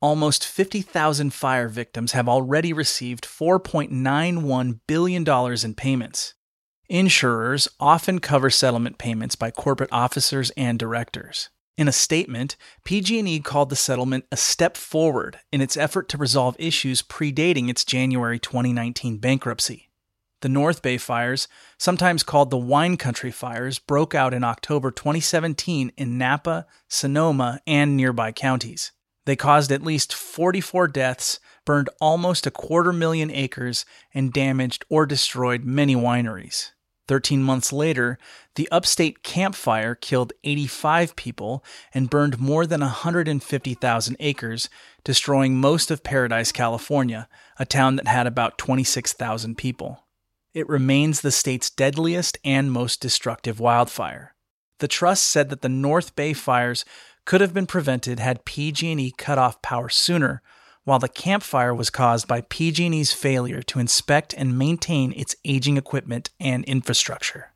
Almost 0.00 0.46
50,000 0.46 1.32
fire 1.32 1.68
victims 1.68 2.12
have 2.12 2.28
already 2.28 2.72
received 2.72 3.24
$4.91 3.24 4.80
billion 4.86 5.24
in 5.64 5.74
payments. 5.74 6.34
Insurers 6.88 7.68
often 7.80 8.18
cover 8.18 8.50
settlement 8.50 8.98
payments 8.98 9.36
by 9.36 9.50
corporate 9.50 9.92
officers 9.92 10.50
and 10.56 10.78
directors. 10.78 11.50
In 11.78 11.88
a 11.88 11.92
statement, 11.92 12.56
PG&E 12.84 13.40
called 13.40 13.70
the 13.70 13.76
settlement 13.76 14.26
a 14.30 14.36
step 14.36 14.76
forward 14.76 15.40
in 15.50 15.62
its 15.62 15.76
effort 15.76 16.08
to 16.10 16.18
resolve 16.18 16.54
issues 16.58 17.02
predating 17.02 17.70
its 17.70 17.84
January 17.84 18.38
2019 18.38 19.16
bankruptcy. 19.16 19.88
The 20.42 20.50
North 20.50 20.82
Bay 20.82 20.98
fires, 20.98 21.48
sometimes 21.78 22.24
called 22.24 22.50
the 22.50 22.58
Wine 22.58 22.96
Country 22.96 23.30
fires, 23.30 23.78
broke 23.78 24.14
out 24.14 24.34
in 24.34 24.44
October 24.44 24.90
2017 24.90 25.92
in 25.96 26.18
Napa, 26.18 26.66
Sonoma, 26.88 27.60
and 27.66 27.96
nearby 27.96 28.32
counties. 28.32 28.92
They 29.24 29.36
caused 29.36 29.70
at 29.70 29.84
least 29.84 30.12
44 30.12 30.88
deaths, 30.88 31.38
burned 31.64 31.88
almost 32.00 32.46
a 32.46 32.50
quarter 32.50 32.92
million 32.92 33.30
acres, 33.30 33.86
and 34.12 34.32
damaged 34.32 34.84
or 34.88 35.06
destroyed 35.06 35.64
many 35.64 35.94
wineries. 35.94 36.72
13 37.08 37.42
months 37.42 37.72
later, 37.72 38.18
the 38.54 38.68
upstate 38.70 39.22
campfire 39.22 39.94
killed 39.94 40.32
85 40.44 41.16
people 41.16 41.64
and 41.92 42.10
burned 42.10 42.38
more 42.38 42.66
than 42.66 42.80
150,000 42.80 44.16
acres, 44.20 44.68
destroying 45.04 45.56
most 45.56 45.90
of 45.90 46.04
Paradise, 46.04 46.52
California, 46.52 47.28
a 47.58 47.66
town 47.66 47.96
that 47.96 48.06
had 48.06 48.26
about 48.26 48.58
26,000 48.58 49.56
people. 49.56 50.04
It 50.54 50.68
remains 50.68 51.20
the 51.20 51.32
state's 51.32 51.70
deadliest 51.70 52.38
and 52.44 52.70
most 52.70 53.00
destructive 53.00 53.58
wildfire. 53.58 54.34
The 54.78 54.88
trust 54.88 55.24
said 55.24 55.48
that 55.50 55.62
the 55.62 55.68
North 55.68 56.14
Bay 56.14 56.32
fires 56.32 56.84
could 57.24 57.40
have 57.40 57.54
been 57.54 57.66
prevented 57.66 58.18
had 58.18 58.44
PG&E 58.44 59.12
cut 59.16 59.38
off 59.38 59.62
power 59.62 59.88
sooner 59.88 60.42
while 60.84 60.98
the 60.98 61.08
campfire 61.08 61.74
was 61.74 61.90
caused 61.90 62.26
by 62.26 62.40
PG&E's 62.40 63.12
failure 63.12 63.62
to 63.62 63.78
inspect 63.78 64.34
and 64.34 64.58
maintain 64.58 65.12
its 65.12 65.36
aging 65.44 65.76
equipment 65.76 66.30
and 66.40 66.64
infrastructure. 66.64 67.52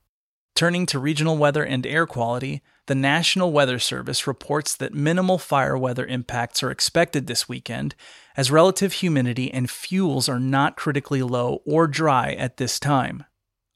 Turning 0.55 0.87
to 0.87 0.99
regional 0.99 1.37
weather 1.37 1.65
and 1.65 1.87
air 1.87 2.07
quality, 2.07 2.63
the 2.87 2.95
National 2.95 3.53
Weather 3.53 3.79
Service 3.79 4.27
reports 4.27 4.77
that 4.77 4.95
minimal 4.95 5.39
fire 5.39 5.77
weather 5.77 6.07
impacts 6.07 6.63
are 6.63 6.71
expected 6.71 7.27
this 7.27 7.49
weekend, 7.49 7.95
as 8.37 8.51
relative 8.51 8.95
humidity 8.95 9.53
and 9.53 9.69
fuels 9.69 10.29
are 10.29 10.41
not 10.41 10.77
critically 10.77 11.23
low 11.23 11.63
or 11.67 11.87
dry 11.87 12.33
at 12.33 12.57
this 12.57 12.79
time. 12.79 13.25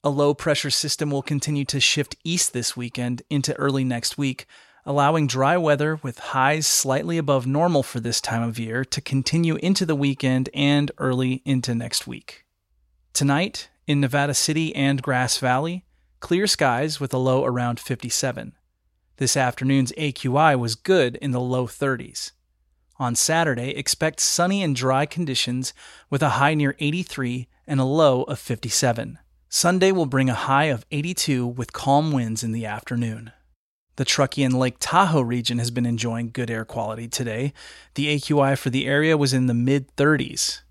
A 0.03 0.09
low 0.11 0.33
pressure 0.33 0.71
system 0.71 1.11
will 1.11 1.23
continue 1.23 1.65
to 1.67 1.81
shift 1.81 2.17
east 2.25 2.53
this 2.53 2.77
weekend 2.77 3.23
into 3.29 3.53
early 3.55 3.85
next 3.85 4.17
week, 4.17 4.47
allowing 4.91 5.29
dry 5.29 5.57
weather 5.57 6.01
with 6.03 6.19
highs 6.19 6.67
slightly 6.67 7.17
above 7.17 7.47
normal 7.47 7.81
for 7.81 8.01
this 8.01 8.21
time 8.21 8.43
of 8.43 8.59
year 8.59 8.85
to 8.85 9.01
continue 9.01 9.55
into 9.63 9.87
the 9.87 9.95
weekend 9.95 10.51
and 10.53 10.91
early 10.99 11.43
into 11.45 11.73
next 11.77 12.09
week. 12.09 12.45
Tonight, 13.13 13.71
in 13.87 14.01
Nevada 14.01 14.35
City 14.35 14.75
and 14.75 15.01
Grass 15.01 15.39
Valley, 15.39 15.85
clear 16.19 16.49
skies 16.49 16.99
with 16.99 17.15
a 17.15 17.19
low 17.19 17.45
around 17.45 17.79
57. 17.79 18.53
This 19.19 19.37
afternoon's 19.37 19.93
AQI 19.93 20.59
was 20.59 20.75
good 20.75 21.15
in 21.23 21.31
the 21.31 21.41
low 21.41 21.69
30s. 21.69 22.33
On 22.99 23.15
Saturday, 23.15 23.71
expect 23.71 24.19
sunny 24.19 24.61
and 24.61 24.75
dry 24.75 25.07
conditions 25.07 25.73
with 26.11 26.21
a 26.21 26.31
high 26.31 26.55
near 26.55 26.75
83 26.81 27.47
and 27.65 27.79
a 27.79 27.85
low 27.85 28.25
of 28.25 28.41
57. 28.41 29.21
Sunday 29.49 29.93
will 29.93 30.07
bring 30.07 30.29
a 30.29 30.35
high 30.35 30.65
of 30.65 30.85
82 30.91 31.47
with 31.47 31.73
calm 31.73 32.11
winds 32.11 32.43
in 32.43 32.51
the 32.51 32.67
afternoon. 32.67 33.31
The 34.01 34.07
Truckee 34.07 34.45
and 34.45 34.59
Lake 34.59 34.77
Tahoe 34.81 35.21
region 35.21 35.59
has 35.59 35.71
been 35.71 35.85
enjoying 35.85 36.31
good 36.31 36.51
air 36.51 36.65
quality 36.65 37.07
today. 37.07 37.53
The 37.97 38.17
AQI 38.17 38.57
for 38.57 38.71
the 38.71 38.87
area 38.87 39.15
was 39.19 39.35
in 39.35 39.45
the 39.45 39.53
mid 39.53 39.95
30s. 39.97 40.63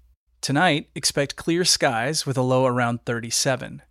Tonight, 0.42 0.90
expect 0.96 1.36
clear 1.36 1.64
skies 1.64 2.26
with 2.26 2.40
a 2.40 2.42
low 2.42 2.66
around 2.66 3.06
37. 3.06 3.84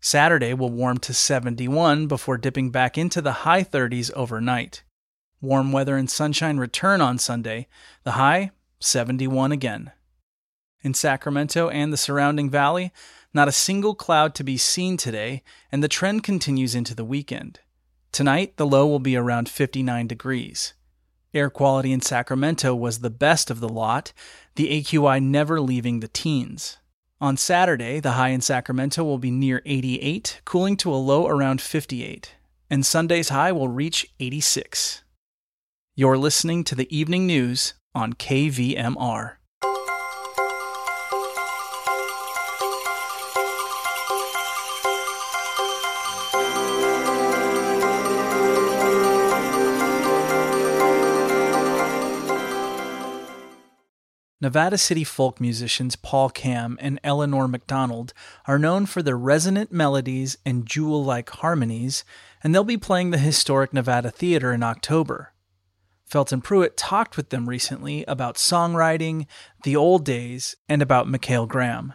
Saturday 0.00 0.54
will 0.54 0.70
warm 0.70 0.96
to 1.00 1.12
71 1.12 2.06
before 2.06 2.38
dipping 2.38 2.70
back 2.70 2.96
into 2.96 3.20
the 3.20 3.44
high 3.44 3.62
30s 3.62 4.10
overnight. 4.14 4.84
Warm 5.42 5.70
weather 5.70 5.98
and 5.98 6.08
sunshine 6.08 6.56
return 6.56 7.02
on 7.02 7.18
Sunday, 7.18 7.66
the 8.04 8.12
high 8.12 8.52
71 8.80 9.52
again. 9.52 9.92
In 10.80 10.94
Sacramento 10.94 11.68
and 11.68 11.92
the 11.92 11.98
surrounding 11.98 12.48
valley, 12.48 12.90
not 13.34 13.48
a 13.48 13.52
single 13.52 13.94
cloud 13.94 14.34
to 14.36 14.42
be 14.42 14.56
seen 14.56 14.96
today, 14.96 15.42
and 15.70 15.84
the 15.84 15.88
trend 15.88 16.24
continues 16.24 16.74
into 16.74 16.94
the 16.94 17.04
weekend. 17.04 17.60
Tonight, 18.18 18.56
the 18.56 18.66
low 18.66 18.84
will 18.84 18.98
be 18.98 19.14
around 19.14 19.48
59 19.48 20.08
degrees. 20.08 20.74
Air 21.32 21.48
quality 21.48 21.92
in 21.92 22.00
Sacramento 22.00 22.74
was 22.74 22.98
the 22.98 23.10
best 23.10 23.48
of 23.48 23.60
the 23.60 23.68
lot, 23.68 24.12
the 24.56 24.82
AQI 24.82 25.22
never 25.22 25.60
leaving 25.60 26.00
the 26.00 26.08
teens. 26.08 26.78
On 27.20 27.36
Saturday, 27.36 28.00
the 28.00 28.14
high 28.18 28.30
in 28.30 28.40
Sacramento 28.40 29.04
will 29.04 29.18
be 29.18 29.30
near 29.30 29.62
88, 29.64 30.40
cooling 30.44 30.76
to 30.78 30.92
a 30.92 30.96
low 30.96 31.28
around 31.28 31.60
58, 31.60 32.34
and 32.68 32.84
Sunday's 32.84 33.28
high 33.28 33.52
will 33.52 33.68
reach 33.68 34.12
86. 34.18 35.04
You're 35.94 36.18
listening 36.18 36.64
to 36.64 36.74
the 36.74 36.92
evening 36.92 37.24
news 37.24 37.74
on 37.94 38.14
KVMR. 38.14 39.37
Nevada 54.40 54.78
City 54.78 55.02
folk 55.02 55.40
musicians 55.40 55.96
Paul 55.96 56.30
Kamm 56.30 56.78
and 56.80 57.00
Eleanor 57.02 57.48
McDonald 57.48 58.12
are 58.46 58.58
known 58.58 58.86
for 58.86 59.02
their 59.02 59.18
resonant 59.18 59.72
melodies 59.72 60.38
and 60.46 60.64
jewel 60.64 61.04
like 61.04 61.28
harmonies, 61.30 62.04
and 62.44 62.54
they'll 62.54 62.62
be 62.62 62.76
playing 62.76 63.10
the 63.10 63.18
historic 63.18 63.72
Nevada 63.72 64.12
Theater 64.12 64.52
in 64.52 64.62
October. 64.62 65.32
Felton 66.06 66.40
Pruitt 66.40 66.76
talked 66.76 67.16
with 67.16 67.30
them 67.30 67.48
recently 67.48 68.04
about 68.06 68.36
songwriting, 68.36 69.26
the 69.64 69.74
old 69.74 70.04
days, 70.04 70.54
and 70.68 70.82
about 70.82 71.08
Mikhail 71.08 71.46
Graham. 71.46 71.94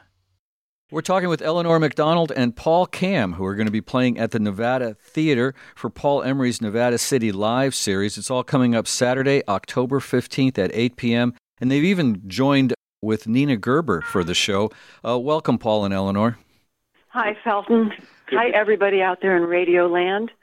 We're 0.91 1.01
talking 1.01 1.29
with 1.29 1.41
Eleanor 1.41 1.79
McDonald 1.79 2.33
and 2.35 2.55
Paul 2.55 2.85
Kamm, 2.87 3.33
who 3.33 3.45
are 3.45 3.55
going 3.55 3.67
to 3.67 3.71
be 3.71 3.81
playing 3.81 4.19
at 4.19 4.31
the 4.31 4.39
Nevada 4.39 4.95
Theater 4.95 5.55
for 5.75 5.89
Paul 5.89 6.21
Emery's 6.21 6.61
Nevada 6.61 6.97
City 6.97 7.31
Live 7.31 7.73
series. 7.73 8.17
It's 8.17 8.29
all 8.29 8.43
coming 8.43 8.75
up 8.75 8.85
Saturday, 8.85 9.41
October 9.47 10.01
15th 10.01 10.59
at 10.59 10.69
8 10.73 10.97
p.m. 10.97 11.33
And 11.63 11.71
they've 11.71 11.85
even 11.85 12.21
joined 12.27 12.73
with 13.01 13.25
Nina 13.25 13.55
Gerber 13.55 14.01
for 14.01 14.25
the 14.25 14.33
show. 14.33 14.69
Uh, 15.01 15.17
welcome, 15.17 15.57
Paul 15.57 15.85
and 15.85 15.93
Eleanor. 15.93 16.37
Hi, 17.07 17.37
Felton. 17.41 17.89
Hi, 18.31 18.49
everybody 18.49 19.01
out 19.01 19.19
there 19.21 19.37
in 19.37 19.43
Radio 19.43 19.87
Land. 19.87 20.33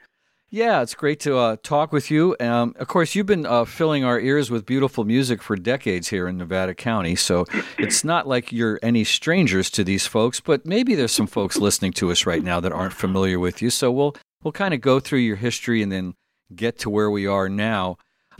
Yeah, 0.49 0.81
it's 0.81 0.95
great 0.95 1.19
to 1.19 1.37
uh, 1.37 1.57
talk 1.61 1.93
with 1.93 2.09
you. 2.09 2.35
Um, 2.39 2.73
of 2.79 2.87
course, 2.87 3.13
you've 3.13 3.27
been 3.27 3.45
uh, 3.45 3.65
filling 3.65 4.03
our 4.03 4.19
ears 4.19 4.49
with 4.49 4.65
beautiful 4.65 5.03
music 5.03 5.43
for 5.43 5.55
decades 5.55 6.07
here 6.07 6.27
in 6.27 6.39
Nevada 6.39 6.73
County, 6.73 7.15
so 7.15 7.45
it's 7.77 8.03
not 8.03 8.27
like 8.27 8.51
you're 8.51 8.79
any 8.81 9.03
strangers 9.03 9.69
to 9.69 9.83
these 9.83 10.07
folks. 10.07 10.39
But 10.39 10.65
maybe 10.65 10.95
there's 10.95 11.11
some 11.11 11.27
folks 11.27 11.57
listening 11.57 11.93
to 11.93 12.09
us 12.09 12.25
right 12.25 12.43
now 12.43 12.59
that 12.61 12.71
aren't 12.71 12.93
familiar 12.93 13.37
with 13.37 13.61
you. 13.61 13.69
So 13.69 13.91
we'll 13.91 14.15
we'll 14.41 14.53
kind 14.53 14.73
of 14.73 14.81
go 14.81 14.99
through 14.99 15.19
your 15.19 15.35
history 15.35 15.83
and 15.83 15.91
then 15.91 16.15
get 16.55 16.79
to 16.79 16.89
where 16.89 17.11
we 17.11 17.27
are 17.27 17.47
now. 17.47 17.97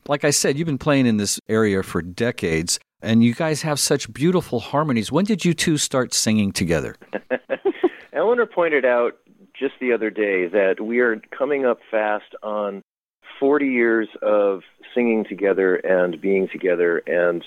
Like 0.07 0.23
I 0.23 0.31
said, 0.31 0.57
you've 0.57 0.65
been 0.65 0.77
playing 0.77 1.05
in 1.05 1.17
this 1.17 1.39
area 1.47 1.83
for 1.83 2.01
decades, 2.01 2.79
and 3.01 3.23
you 3.23 3.33
guys 3.33 3.61
have 3.61 3.79
such 3.79 4.11
beautiful 4.13 4.59
harmonies. 4.59 5.11
When 5.11 5.25
did 5.25 5.45
you 5.45 5.53
two 5.53 5.77
start 5.77 6.13
singing 6.13 6.51
together? 6.51 6.95
Eleanor 8.13 8.45
pointed 8.45 8.85
out 8.85 9.17
just 9.57 9.73
the 9.79 9.93
other 9.93 10.09
day 10.09 10.47
that 10.47 10.81
we 10.81 10.99
are 10.99 11.21
coming 11.37 11.65
up 11.65 11.79
fast 11.89 12.35
on 12.41 12.81
40 13.39 13.65
years 13.65 14.07
of 14.21 14.61
singing 14.93 15.25
together 15.27 15.75
and 15.75 16.19
being 16.19 16.47
together. 16.51 16.99
And 17.07 17.43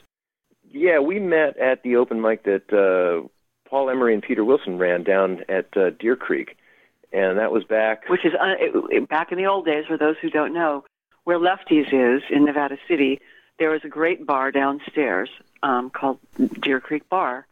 yeah, 0.71 0.99
we 0.99 1.19
met 1.21 1.59
at 1.59 1.83
the 1.83 1.97
open 1.97 2.21
mic 2.21 2.45
that 2.45 2.73
uh, 2.73 3.29
Paul 3.69 3.91
Emery 3.91 4.15
and 4.15 4.23
Peter 4.23 4.45
Wilson 4.45 4.79
ran 4.79 5.05
down 5.05 5.41
at 5.49 5.77
uh, 5.77 5.91
Deer 5.99 6.17
Creek. 6.17 6.57
And 7.13 7.39
that 7.39 7.53
was 7.53 7.63
back. 7.63 8.09
Which 8.09 8.25
is 8.25 8.33
uh, 8.35 9.01
back 9.09 9.31
in 9.31 9.39
the 9.39 9.47
old 9.47 9.67
days, 9.67 9.85
for 9.87 9.97
those 9.97 10.17
who 10.21 10.31
don't 10.31 10.53
know, 10.53 10.85
where 11.25 11.39
Lefties 11.39 11.89
is 11.93 12.23
in 12.31 12.45
Nevada 12.45 12.79
City, 12.89 13.21
there 13.59 13.71
was 13.71 13.81
a 13.85 13.89
great 13.89 14.27
bar 14.27 14.51
downstairs 14.51 15.31
um, 15.63 15.91
called 15.91 16.19
Deer 16.61 16.81
Creek 16.81 17.09
Bar. 17.09 17.47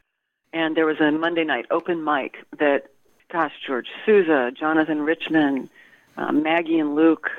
And 0.53 0.77
there 0.77 0.87
was 0.87 1.01
a 1.01 1.11
Monday 1.11 1.45
night 1.45 1.67
open 1.71 2.05
mic 2.05 2.37
that, 2.59 2.89
gosh, 3.31 3.53
George 3.67 3.89
Souza, 4.05 4.53
Jonathan 4.59 5.01
Richman, 5.03 5.71
uh, 6.17 6.33
Maggie 6.33 6.79
and 6.79 6.95
Luke, 6.95 7.31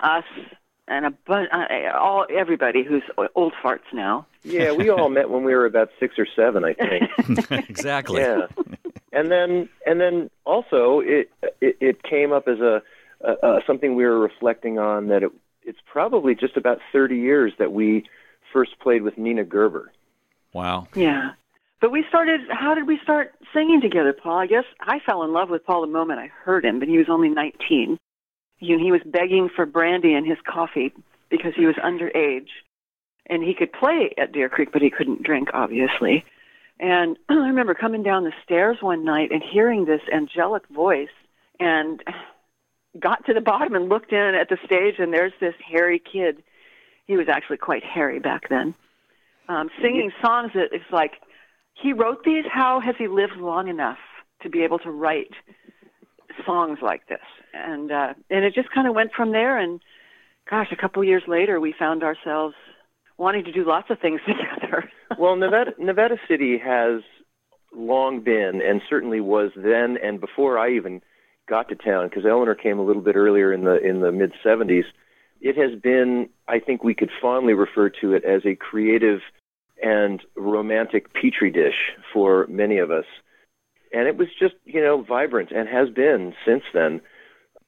us, 0.00 0.24
and 0.86 1.06
a 1.06 1.10
bunch, 1.10 1.48
uh, 1.52 1.96
all 1.98 2.26
everybody 2.30 2.82
who's 2.82 3.02
old 3.34 3.54
farts 3.62 3.92
now. 3.92 4.26
Yeah, 4.44 4.72
we 4.72 4.90
all 4.90 5.08
met 5.08 5.30
when 5.30 5.44
we 5.44 5.54
were 5.54 5.66
about 5.66 5.90
six 5.98 6.18
or 6.18 6.26
seven, 6.36 6.64
I 6.64 6.74
think. 6.74 7.50
exactly. 7.68 8.20
Yeah, 8.20 8.46
and 9.12 9.30
then 9.30 9.68
and 9.86 10.00
then 10.00 10.30
also 10.44 11.00
it 11.00 11.30
it, 11.60 11.76
it 11.80 12.02
came 12.02 12.32
up 12.32 12.48
as 12.48 12.60
a, 12.60 12.82
a, 13.20 13.32
a 13.46 13.60
something 13.66 13.94
we 13.94 14.04
were 14.04 14.18
reflecting 14.18 14.78
on 14.78 15.08
that 15.08 15.22
it 15.22 15.32
it's 15.68 15.78
probably 15.86 16.34
just 16.34 16.56
about 16.56 16.78
thirty 16.92 17.16
years 17.16 17.52
that 17.58 17.72
we 17.72 18.04
first 18.52 18.78
played 18.80 19.02
with 19.02 19.18
Nina 19.18 19.44
Gerber. 19.44 19.92
Wow. 20.52 20.88
Yeah. 20.94 21.32
But 21.80 21.92
we 21.92 22.04
started, 22.08 22.40
how 22.50 22.74
did 22.74 22.88
we 22.88 22.98
start 23.02 23.34
singing 23.54 23.80
together, 23.80 24.12
Paul? 24.12 24.38
I 24.38 24.46
guess 24.46 24.64
I 24.80 24.98
fell 24.98 25.22
in 25.22 25.32
love 25.32 25.48
with 25.48 25.64
Paul 25.64 25.82
the 25.82 25.86
moment 25.86 26.18
I 26.18 26.26
heard 26.26 26.64
him, 26.64 26.80
but 26.80 26.88
he 26.88 26.98
was 26.98 27.08
only 27.08 27.28
19. 27.28 27.98
He, 28.56 28.66
he 28.66 28.90
was 28.90 29.00
begging 29.04 29.48
for 29.54 29.64
brandy 29.64 30.14
in 30.14 30.24
his 30.24 30.38
coffee 30.44 30.92
because 31.28 31.52
he 31.54 31.66
was 31.66 31.76
underage. 31.76 32.48
And 33.26 33.44
he 33.44 33.54
could 33.54 33.72
play 33.72 34.12
at 34.18 34.32
Deer 34.32 34.48
Creek, 34.48 34.70
but 34.72 34.82
he 34.82 34.90
couldn't 34.90 35.22
drink, 35.22 35.50
obviously. 35.52 36.24
And 36.80 37.16
I 37.28 37.34
remember 37.34 37.74
coming 37.74 38.02
down 38.02 38.24
the 38.24 38.32
stairs 38.42 38.78
one 38.80 39.04
night 39.04 39.30
and 39.30 39.42
hearing 39.42 39.84
this 39.84 40.02
angelic 40.12 40.66
voice 40.68 41.08
and 41.60 42.02
got 43.00 43.24
to 43.26 43.34
the 43.34 43.40
bottom 43.40 43.74
and 43.74 43.88
looked 43.88 44.12
in 44.12 44.34
at 44.34 44.48
the 44.48 44.58
stage, 44.64 44.96
and 44.98 45.12
there's 45.12 45.32
this 45.40 45.54
hairy 45.64 46.00
kid. 46.00 46.42
He 47.06 47.16
was 47.16 47.26
actually 47.28 47.58
quite 47.58 47.84
hairy 47.84 48.18
back 48.18 48.48
then, 48.48 48.74
um, 49.48 49.70
singing 49.80 50.12
songs 50.22 50.52
that 50.54 50.68
it's 50.72 50.90
like, 50.92 51.12
he 51.74 51.92
wrote 51.92 52.24
these. 52.24 52.44
How 52.50 52.80
has 52.80 52.96
he 52.98 53.08
lived 53.08 53.36
long 53.36 53.68
enough 53.68 53.98
to 54.42 54.50
be 54.50 54.62
able 54.62 54.78
to 54.80 54.90
write 54.90 55.30
songs 56.44 56.78
like 56.82 57.06
this? 57.08 57.18
And 57.54 57.90
uh, 57.90 58.14
and 58.30 58.44
it 58.44 58.54
just 58.54 58.70
kind 58.72 58.88
of 58.88 58.94
went 58.94 59.12
from 59.16 59.32
there. 59.32 59.58
And 59.58 59.80
gosh, 60.50 60.68
a 60.72 60.76
couple 60.76 61.02
years 61.04 61.22
later, 61.28 61.60
we 61.60 61.74
found 61.78 62.02
ourselves 62.02 62.54
wanting 63.16 63.44
to 63.44 63.52
do 63.52 63.66
lots 63.66 63.90
of 63.90 63.98
things 64.00 64.20
together. 64.26 64.90
well, 65.18 65.36
Nevada 65.36 65.72
Nevada 65.78 66.16
City 66.28 66.58
has 66.58 67.02
long 67.74 68.20
been, 68.20 68.60
and 68.64 68.82
certainly 68.88 69.20
was 69.20 69.50
then, 69.56 69.96
and 70.02 70.20
before 70.20 70.58
I 70.58 70.72
even 70.72 71.00
got 71.48 71.68
to 71.68 71.74
town, 71.74 72.08
because 72.08 72.24
Eleanor 72.26 72.54
came 72.54 72.78
a 72.78 72.84
little 72.84 73.02
bit 73.02 73.16
earlier 73.16 73.52
in 73.52 73.64
the 73.64 73.76
in 73.78 74.00
the 74.00 74.12
mid 74.12 74.32
'70s. 74.44 74.84
It 75.40 75.56
has 75.56 75.80
been, 75.80 76.28
I 76.48 76.58
think, 76.58 76.82
we 76.82 76.94
could 76.94 77.10
fondly 77.22 77.54
refer 77.54 77.90
to 78.00 78.12
it 78.12 78.24
as 78.24 78.42
a 78.44 78.56
creative 78.56 79.20
and 79.82 80.20
romantic 80.36 81.12
petri 81.14 81.50
dish 81.50 81.92
for 82.12 82.46
many 82.48 82.78
of 82.78 82.90
us. 82.90 83.04
And 83.92 84.08
it 84.08 84.16
was 84.16 84.28
just, 84.38 84.54
you 84.64 84.82
know, 84.82 85.02
vibrant 85.02 85.50
and 85.52 85.68
has 85.68 85.88
been 85.90 86.34
since 86.44 86.64
then. 86.74 87.00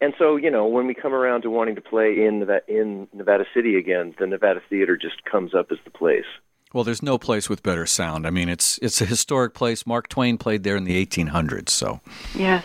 And 0.00 0.14
so, 0.18 0.36
you 0.36 0.50
know, 0.50 0.66
when 0.66 0.86
we 0.86 0.94
come 0.94 1.12
around 1.12 1.42
to 1.42 1.50
wanting 1.50 1.74
to 1.74 1.80
play 1.80 2.24
in 2.24 2.40
Nevada, 2.40 2.62
in 2.68 3.06
Nevada 3.12 3.44
City 3.54 3.76
again, 3.76 4.14
the 4.18 4.26
Nevada 4.26 4.60
Theater 4.68 4.96
just 4.96 5.24
comes 5.24 5.54
up 5.54 5.70
as 5.70 5.78
the 5.84 5.90
place. 5.90 6.24
Well, 6.72 6.84
there's 6.84 7.02
no 7.02 7.18
place 7.18 7.48
with 7.48 7.62
better 7.62 7.84
sound. 7.84 8.26
I 8.26 8.30
mean, 8.30 8.48
it's 8.48 8.78
it's 8.78 9.00
a 9.00 9.04
historic 9.04 9.54
place. 9.54 9.86
Mark 9.86 10.08
Twain 10.08 10.38
played 10.38 10.62
there 10.62 10.76
in 10.76 10.84
the 10.84 11.04
1800s, 11.04 11.68
so. 11.68 12.00
Yes. 12.34 12.64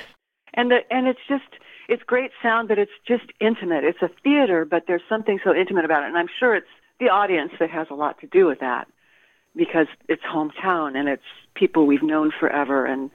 And 0.55 0.71
the 0.71 0.79
and 0.89 1.07
it's 1.07 1.19
just 1.29 1.43
it's 1.87 2.01
great 2.03 2.31
sound, 2.41 2.67
but 2.67 2.79
it's 2.79 2.91
just 3.07 3.25
intimate. 3.39 3.83
It's 3.83 4.01
a 4.01 4.09
theater, 4.23 4.65
but 4.65 4.83
there's 4.87 5.03
something 5.07 5.39
so 5.43 5.53
intimate 5.53 5.85
about 5.85 6.03
it, 6.03 6.07
and 6.07 6.17
I'm 6.17 6.29
sure 6.39 6.55
it's 6.55 6.67
the 6.99 7.09
audience 7.09 7.51
that 7.59 7.69
has 7.69 7.87
a 7.91 7.93
lot 7.93 8.19
to 8.21 8.27
do 8.27 8.45
with 8.45 8.59
that 8.61 8.87
because 9.55 9.87
it's 10.07 10.23
hometown 10.23 10.97
and 10.97 11.07
it's 11.07 11.23
people 11.55 11.85
we've 11.85 12.03
known 12.03 12.31
forever 12.39 12.85
and 12.85 13.09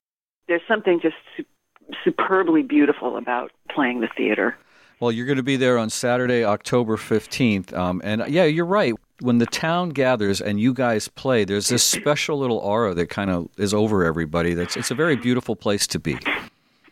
there's 0.48 0.62
something 0.66 1.00
just 1.00 1.16
su- 1.36 1.44
superbly 2.04 2.62
beautiful 2.62 3.16
about 3.16 3.52
playing 3.70 4.00
the 4.00 4.08
theater. 4.16 4.56
Well, 4.98 5.12
you're 5.12 5.26
going 5.26 5.36
to 5.36 5.42
be 5.42 5.56
there 5.56 5.78
on 5.78 5.88
Saturday, 5.88 6.44
October 6.44 6.96
15th. 6.96 7.72
Um, 7.72 8.02
and 8.04 8.24
yeah, 8.28 8.44
you're 8.44 8.66
right. 8.66 8.94
When 9.20 9.38
the 9.38 9.46
town 9.46 9.90
gathers 9.90 10.40
and 10.40 10.60
you 10.60 10.74
guys 10.74 11.08
play, 11.08 11.44
there's 11.44 11.68
this 11.68 11.82
special 11.84 12.38
little 12.38 12.58
aura 12.58 12.94
that 12.94 13.08
kind 13.08 13.30
of 13.30 13.48
is 13.56 13.72
over 13.72 14.04
everybody. 14.04 14.54
That's 14.54 14.76
it's 14.76 14.90
a 14.90 14.94
very 14.94 15.16
beautiful 15.16 15.56
place 15.56 15.86
to 15.88 15.98
be. 15.98 16.18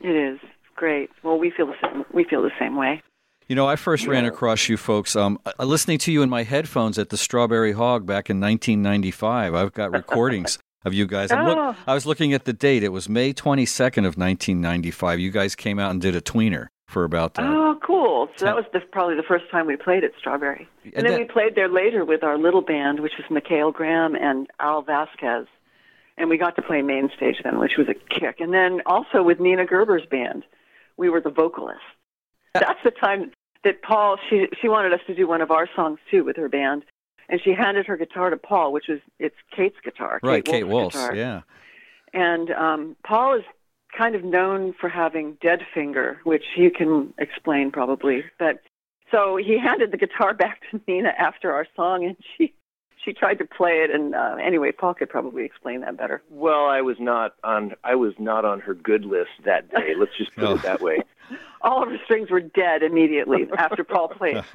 It 0.01 0.15
is 0.15 0.39
great. 0.77 1.11
Well, 1.23 1.39
we 1.39 1.51
feel 1.51 1.67
the 1.67 1.75
same. 1.83 2.05
We 2.13 2.25
feel 2.25 2.43
the 2.43 2.51
same 2.59 2.77
way. 2.77 3.03
You 3.49 3.57
know, 3.57 3.67
I 3.67 3.77
first 3.77 4.07
ran 4.07 4.27
across 4.27 4.69
you 4.69 4.77
folks 4.77 5.17
um, 5.17 5.39
uh, 5.47 5.65
listening 5.65 5.97
to 6.01 6.13
you 6.13 6.23
in 6.23 6.29
my 6.29 6.43
headphones 6.43 6.99
at 6.99 7.09
the 7.09 7.17
Strawberry 7.17 7.73
Hog 7.73 8.05
back 8.05 8.29
in 8.29 8.39
1995. 8.41 9.55
I've 9.55 9.73
got 9.73 9.91
recordings 10.03 10.59
of 10.85 10.93
you 10.93 11.07
guys. 11.07 11.33
Oh. 11.33 11.37
Look, 11.43 11.77
I 11.87 11.95
was 11.95 12.05
looking 12.05 12.35
at 12.35 12.45
the 12.45 12.53
date. 12.53 12.83
It 12.83 12.91
was 12.91 13.09
May 13.09 13.33
22nd 13.33 13.99
of 14.07 14.19
1995. 14.19 15.19
You 15.19 15.31
guys 15.31 15.55
came 15.55 15.79
out 15.79 15.91
and 15.91 16.01
did 16.01 16.15
a 16.15 16.21
tweener 16.21 16.67
for 16.89 17.05
about. 17.05 17.39
Uh, 17.39 17.43
oh, 17.47 17.79
cool! 17.83 18.29
So 18.37 18.45
that 18.45 18.55
was 18.55 18.67
the, 18.75 18.81
probably 18.81 19.17
the 19.17 19.23
first 19.23 19.51
time 19.51 19.67
we 19.67 19.77
played 19.77 20.05
at 20.05 20.11
Strawberry, 20.19 20.69
and, 20.85 20.95
And 20.95 21.07
then 21.07 21.13
that- 21.15 21.21
we 21.21 21.25
played 21.27 21.55
there 21.55 21.69
later 21.71 22.05
with 22.05 22.23
our 22.23 22.37
little 22.39 22.63
band, 22.63 23.01
which 23.01 23.13
was 23.17 23.27
Mikhail 23.31 23.73
Graham 23.73 24.15
and 24.15 24.47
Al 24.61 24.83
Vasquez, 24.83 25.47
and 26.19 26.29
we 26.29 26.37
got 26.37 26.57
to 26.57 26.63
play 26.63 26.83
main 26.83 27.11
stage 27.17 27.37
then, 27.43 27.59
which 27.59 27.77
was 27.77 27.89
a 27.89 27.95
kick. 27.95 28.41
And 28.41 28.53
then 28.53 28.81
also 28.87 29.23
with 29.23 29.41
Nina 29.41 29.65
Gerber's 29.65 30.07
band, 30.07 30.45
we 30.97 31.09
were 31.09 31.21
the 31.21 31.31
vocalists. 31.31 31.83
That's 32.55 32.83
the 32.85 32.91
time 32.91 33.33
that 33.65 33.83
Paul 33.83 34.19
she 34.29 34.49
she 34.61 34.69
wanted 34.69 34.93
us 34.93 35.01
to 35.07 35.15
do 35.15 35.27
one 35.27 35.41
of 35.41 35.51
our 35.51 35.69
songs 35.75 35.99
too 36.11 36.25
with 36.25 36.37
her 36.37 36.49
band, 36.49 36.85
and 37.29 37.41
she 37.43 37.53
handed 37.53 37.87
her 37.87 37.97
guitar 37.97 38.31
to 38.31 38.37
Paul, 38.37 38.73
which 38.73 38.89
was 38.89 39.01
it's 39.19 39.37
Kate's 39.55 39.77
guitar, 39.85 40.21
right, 40.23 40.45
Kate 40.45 40.53
Kate 40.53 40.65
Wolf's 40.65 40.97
Walsh. 40.97 41.11
guitar. 41.11 41.17
Yeah. 41.17 41.41
And 42.13 42.51
um, 42.51 42.97
Paul 43.05 43.37
is 43.37 43.45
kind 43.97 44.15
of 44.15 44.25
known 44.25 44.75
for 44.81 44.89
having 44.89 45.37
dead 45.41 45.61
finger, 45.75 46.21
which 46.25 46.45
you 46.57 46.71
can 46.71 47.13
explain 47.19 47.71
probably. 47.71 48.25
But 48.39 48.61
so 49.11 49.37
he 49.37 49.59
handed 49.59 49.93
the 49.93 49.97
guitar 49.97 50.35
back 50.45 50.61
to 50.71 50.81
Nina 50.87 51.13
after 51.19 51.53
our 51.53 51.67
song, 51.77 52.05
and 52.05 52.17
she 52.37 52.55
she 53.09 53.15
tried 53.15 53.39
to 53.39 53.47
play 53.47 53.83
it. 53.83 53.91
And 53.91 54.15
uh, 54.15 54.37
anyway, 54.43 54.73
Paul 54.73 54.95
could 54.95 55.09
probably 55.09 55.45
explain 55.45 55.81
that 55.81 55.97
better. 55.97 56.23
Well, 56.31 56.67
I 56.67 56.83
was 56.83 56.97
not 57.01 57.35
on 57.43 57.75
I 57.85 57.95
was 57.95 58.13
not 58.19 58.45
on 58.45 58.61
her 58.61 58.75
good 58.75 59.05
list 59.05 59.31
that 59.45 59.71
day. 59.71 59.95
Let's 59.97 60.17
just 60.17 60.35
put 60.35 60.51
it 60.51 60.63
that 60.63 60.83
way. 60.83 61.03
All 61.63 61.83
of 61.83 61.89
her 61.89 61.99
strings 62.05 62.31
were 62.31 62.41
dead 62.41 62.83
immediately 62.83 63.49
after 63.57 63.85
Paul 63.85 64.09
played. 64.09 64.43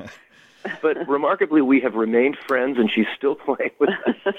But 0.81 1.09
remarkably, 1.09 1.61
we 1.61 1.81
have 1.81 1.95
remained 1.95 2.37
friends, 2.47 2.79
and 2.79 2.89
she's 2.89 3.07
still 3.17 3.35
playing 3.35 3.71
with 3.79 3.89
us. 4.07 4.33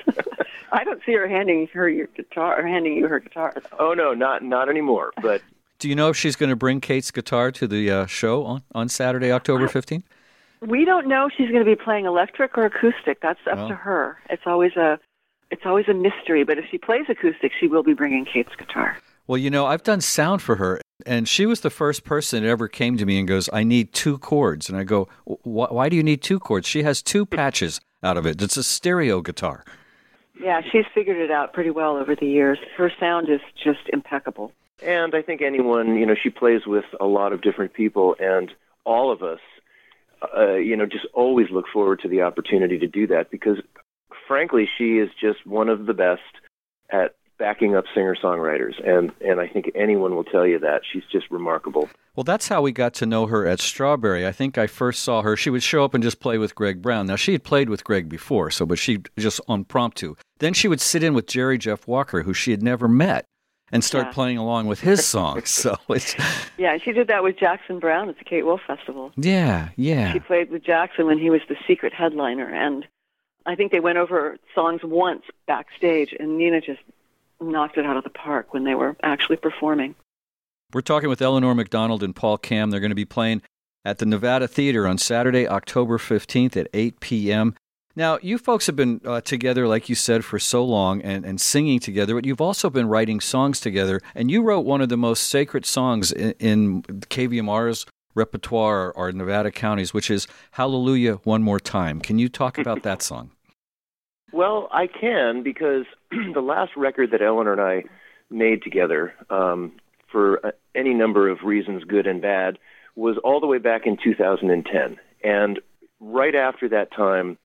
I 0.73 0.83
don't 0.83 1.03
see 1.05 1.13
her 1.13 1.29
handing 1.29 1.67
her 1.75 1.87
your 1.87 2.07
guitar 2.07 2.59
or 2.59 2.67
handing 2.67 2.97
you 2.97 3.07
her 3.09 3.21
guitar. 3.21 3.53
oh 3.79 3.93
no, 3.93 4.15
not 4.15 4.43
not 4.43 4.71
anymore. 4.71 5.13
But 5.21 5.43
Do 5.81 5.87
you 5.87 5.95
know 5.95 6.09
if 6.09 6.17
she's 6.17 6.35
going 6.35 6.49
to 6.49 6.57
bring 6.57 6.81
Kate's 6.81 7.11
guitar 7.11 7.53
to 7.53 7.67
the 7.69 7.91
uh, 7.91 8.07
show 8.07 8.45
on, 8.45 8.63
on 8.75 8.89
Saturday, 8.89 9.31
October 9.33 9.69
15th? 9.69 10.03
We 10.67 10.85
don't 10.85 11.07
know 11.07 11.27
if 11.27 11.33
she's 11.37 11.49
going 11.51 11.65
to 11.65 11.71
be 11.71 11.77
playing 11.77 12.07
electric 12.07 12.57
or 12.57 12.65
acoustic. 12.67 13.21
That's 13.21 13.41
up 13.51 13.59
Oh. 13.59 13.69
to 13.69 13.75
her. 13.75 14.19
It's 14.31 14.43
always 14.47 14.77
a 14.77 14.99
it's 15.51 15.63
always 15.67 15.87
a 15.89 15.95
mystery. 15.95 16.43
But 16.43 16.59
if 16.59 16.65
she 16.71 16.79
plays 16.79 17.05
acoustic, 17.09 17.53
she 17.59 17.69
will 17.69 17.83
be 17.83 17.93
bringing 17.95 18.25
Kate's 18.25 18.57
guitar. 18.57 18.97
Well, 19.27 19.39
you 19.39 19.51
know, 19.51 19.67
I've 19.67 19.83
done 19.83 20.01
sound 20.01 20.43
for 20.43 20.57
her, 20.57 20.81
and 21.07 21.29
she 21.29 21.47
was 21.47 21.61
the 21.61 21.71
first 21.71 22.05
person 22.05 22.43
that 22.43 22.49
ever 22.49 22.67
came 22.67 22.97
to 22.99 23.07
me 23.07 23.19
and 23.19 23.29
goes, 23.29 23.49
I 23.53 23.63
need 23.63 23.93
two 23.93 24.19
chords. 24.19 24.69
And 24.69 24.77
I 24.77 24.85
go, 24.85 25.09
Why 25.25 25.89
do 25.89 25.97
you 25.97 26.03
need 26.03 26.23
two 26.23 26.41
chords? 26.41 26.67
She 26.67 26.83
has 26.83 27.03
two 27.03 27.25
patches 27.25 27.81
out 28.03 28.17
of 28.17 28.27
it. 28.27 28.41
It's 28.43 28.57
a 28.57 28.63
stereo 28.65 29.21
guitar. 29.21 29.65
Yeah, 30.41 30.61
she's 30.73 30.85
figured 30.95 31.19
it 31.19 31.31
out 31.31 31.53
pretty 31.53 31.71
well 31.71 31.97
over 31.97 32.17
the 32.17 32.27
years. 32.27 32.59
Her 32.77 32.91
sound 32.99 33.29
is 33.29 33.41
just 33.63 33.89
impeccable. 33.93 34.53
and 34.83 35.15
I 35.15 35.23
think 35.23 35.41
anyone 35.41 35.97
you 35.97 36.05
know 36.05 36.17
she 36.21 36.31
plays 36.31 36.67
with 36.67 36.85
a 37.01 37.07
lot 37.07 37.33
of 37.33 37.41
different 37.43 37.73
people, 37.75 38.17
and 38.19 38.51
all 38.85 39.13
of 39.13 39.23
us, 39.23 39.39
uh, 40.37 40.55
you 40.55 40.77
know, 40.77 40.87
just 40.87 41.07
always 41.15 41.47
look 41.51 41.67
forward 41.73 42.01
to 42.01 42.09
the 42.09 42.23
opportunity 42.23 42.79
to 42.79 42.87
do 42.87 43.07
that 43.09 43.31
because, 43.31 43.59
frankly, 44.27 44.69
she 44.79 44.99
is 44.99 45.11
just 45.21 45.47
one 45.47 45.69
of 45.69 45.87
the 45.87 45.95
best 45.95 46.23
at 46.91 47.15
backing 47.39 47.75
up 47.75 47.85
singer 47.95 48.17
songwriters, 48.23 48.75
and 48.87 49.13
and 49.21 49.41
I 49.41 49.49
think 49.49 49.71
anyone 49.75 50.15
will 50.15 50.25
tell 50.25 50.47
you 50.47 50.59
that 50.61 50.83
she's 50.91 51.03
just 51.11 51.31
remarkable. 51.31 51.89
Well, 52.15 52.25
that's 52.25 52.49
how 52.49 52.63
we 52.63 52.73
got 52.73 52.95
to 52.95 53.07
know 53.07 53.27
her 53.27 53.47
at 53.47 53.61
Strawberry. 53.61 54.27
I 54.27 54.33
think 54.33 54.57
I 54.57 54.67
first 54.67 55.03
saw 55.03 55.23
her. 55.23 55.37
She 55.37 55.51
would 55.51 55.63
show 55.63 55.85
up 55.85 55.95
and 55.95 56.03
just 56.03 56.21
play 56.21 56.39
with 56.39 56.55
Greg 56.55 56.81
Brown. 56.81 57.07
Now 57.07 57.17
she 57.17 57.33
had 57.33 57.43
played 57.43 57.69
with 57.69 57.85
Greg 57.85 58.09
before, 58.09 58.51
so 58.51 58.65
but 58.65 58.79
she 58.79 59.03
just 59.19 59.41
impromptu. 59.49 60.15
Then 60.39 60.55
she 60.55 60.69
would 60.69 60.81
sit 60.81 61.03
in 61.03 61.15
with 61.15 61.27
Jerry 61.27 61.59
Jeff 61.59 61.87
Walker, 61.87 62.23
who 62.23 62.35
she 62.35 62.51
had 62.51 62.63
never 62.63 62.87
met, 62.87 63.27
and 63.75 63.85
start 63.85 64.07
Yeah. 64.07 64.13
playing 64.13 64.39
along 64.39 64.67
with 64.69 64.81
his 64.81 65.05
songs. 65.05 65.51
so 65.63 65.77
it's 65.91 66.15
Yeah, 66.57 66.79
she 66.79 66.93
did 66.93 67.09
that 67.09 67.23
with 67.23 67.37
Jackson 67.39 67.79
Browne 67.81 68.09
at 68.09 68.17
the 68.19 68.25
Kate 68.25 68.45
Wolf 68.47 68.63
Festival. 68.67 69.13
yeah, 69.17 69.69
yeah. 69.77 70.13
She 70.15 70.21
played 70.21 70.51
with 70.51 70.63
Jackson 70.65 71.05
when 71.07 71.19
he 71.19 71.29
was 71.29 71.43
the 71.49 71.57
secret 71.67 71.93
headliner, 71.93 72.49
and 72.49 72.87
I 73.45 73.55
think 73.57 73.73
they 73.73 73.81
went 73.81 73.99
over 73.99 74.39
songs 74.55 74.81
once 74.83 75.25
backstage, 75.47 76.15
and 76.19 76.39
Nina 76.39 76.63
just 76.63 76.81
knocked 77.41 77.77
it 77.77 77.85
out 77.85 77.97
of 77.99 78.05
the 78.05 78.11
park 78.11 78.55
when 78.55 78.65
they 78.65 78.75
were 78.75 78.97
actually 79.03 79.37
performing. 79.37 79.95
We're 80.73 80.81
talking 80.81 81.09
with 81.11 81.21
Eleanor 81.21 81.55
McDonald 81.55 82.03
and 82.03 82.17
Paul 82.17 82.39
Kamm. 82.39 82.71
They're 82.71 82.81
going 82.81 82.91
to 82.91 82.95
be 82.95 83.05
playing 83.05 83.43
at 83.85 83.99
the 83.99 84.07
Nevada 84.07 84.49
Theater 84.49 84.87
on 84.89 84.97
Saturday, 84.97 85.47
October 85.47 85.99
15th 85.99 86.57
at 86.57 86.69
8 86.73 87.01
p.m. 87.01 87.55
Now, 87.97 88.19
you 88.23 88.39
folks 88.39 88.67
have 88.67 88.75
been 88.75 89.01
uh, 89.05 89.21
together, 89.21 89.69
like 89.69 89.89
you 89.89 89.95
said, 89.95 90.25
for 90.25 90.41
so 90.41 90.65
long 90.65 91.01
and, 91.03 91.25
and 91.25 91.41
singing 91.41 91.79
together, 91.79 92.15
but 92.15 92.25
you've 92.25 92.41
also 92.41 92.69
been 92.69 92.89
writing 92.89 93.21
songs 93.21 93.61
together. 93.61 94.01
And 94.17 94.31
you 94.31 94.43
wrote 94.43 94.65
one 94.65 94.81
of 94.81 94.89
the 94.89 94.97
most 94.97 95.31
sacred 95.31 95.65
songs 95.65 96.11
in, 96.11 96.33
in 96.41 96.83
KVMR's 96.83 97.87
repertoire, 98.15 98.93
or 98.93 99.11
Nevada 99.13 99.51
counties, 99.51 99.93
which 99.93 100.11
is 100.11 100.27
Hallelujah 100.53 101.15
One 101.25 101.43
More 101.43 101.61
Time. 101.61 102.01
Can 102.01 102.19
you 102.19 102.29
talk 102.29 102.59
about 102.59 102.83
that 102.83 103.03
song? 103.03 103.31
Well, 104.33 104.69
I 104.73 104.89
can 104.89 105.43
because 105.43 105.85
the 106.11 106.41
last 106.41 106.73
record 106.77 107.13
that 107.13 107.23
Eleanor 107.23 107.53
and 107.53 107.61
I 107.61 107.85
made 108.31 108.63
together, 108.63 109.15
um, 109.31 109.73
for 110.11 110.45
uh, 110.45 110.51
any 110.75 110.95
number 110.95 111.29
of 111.29 111.43
reasons, 111.45 111.85
good 111.85 112.07
and 112.07 112.21
bad, 112.21 112.59
was 112.97 113.17
all 113.23 113.41
the 113.41 113.47
way 113.47 113.59
back 113.59 113.83
in 113.87 113.97
2010. 114.03 114.99
And 115.23 115.61
right 116.01 116.35
after 116.35 116.69
that 116.69 116.93
time, 116.93 117.39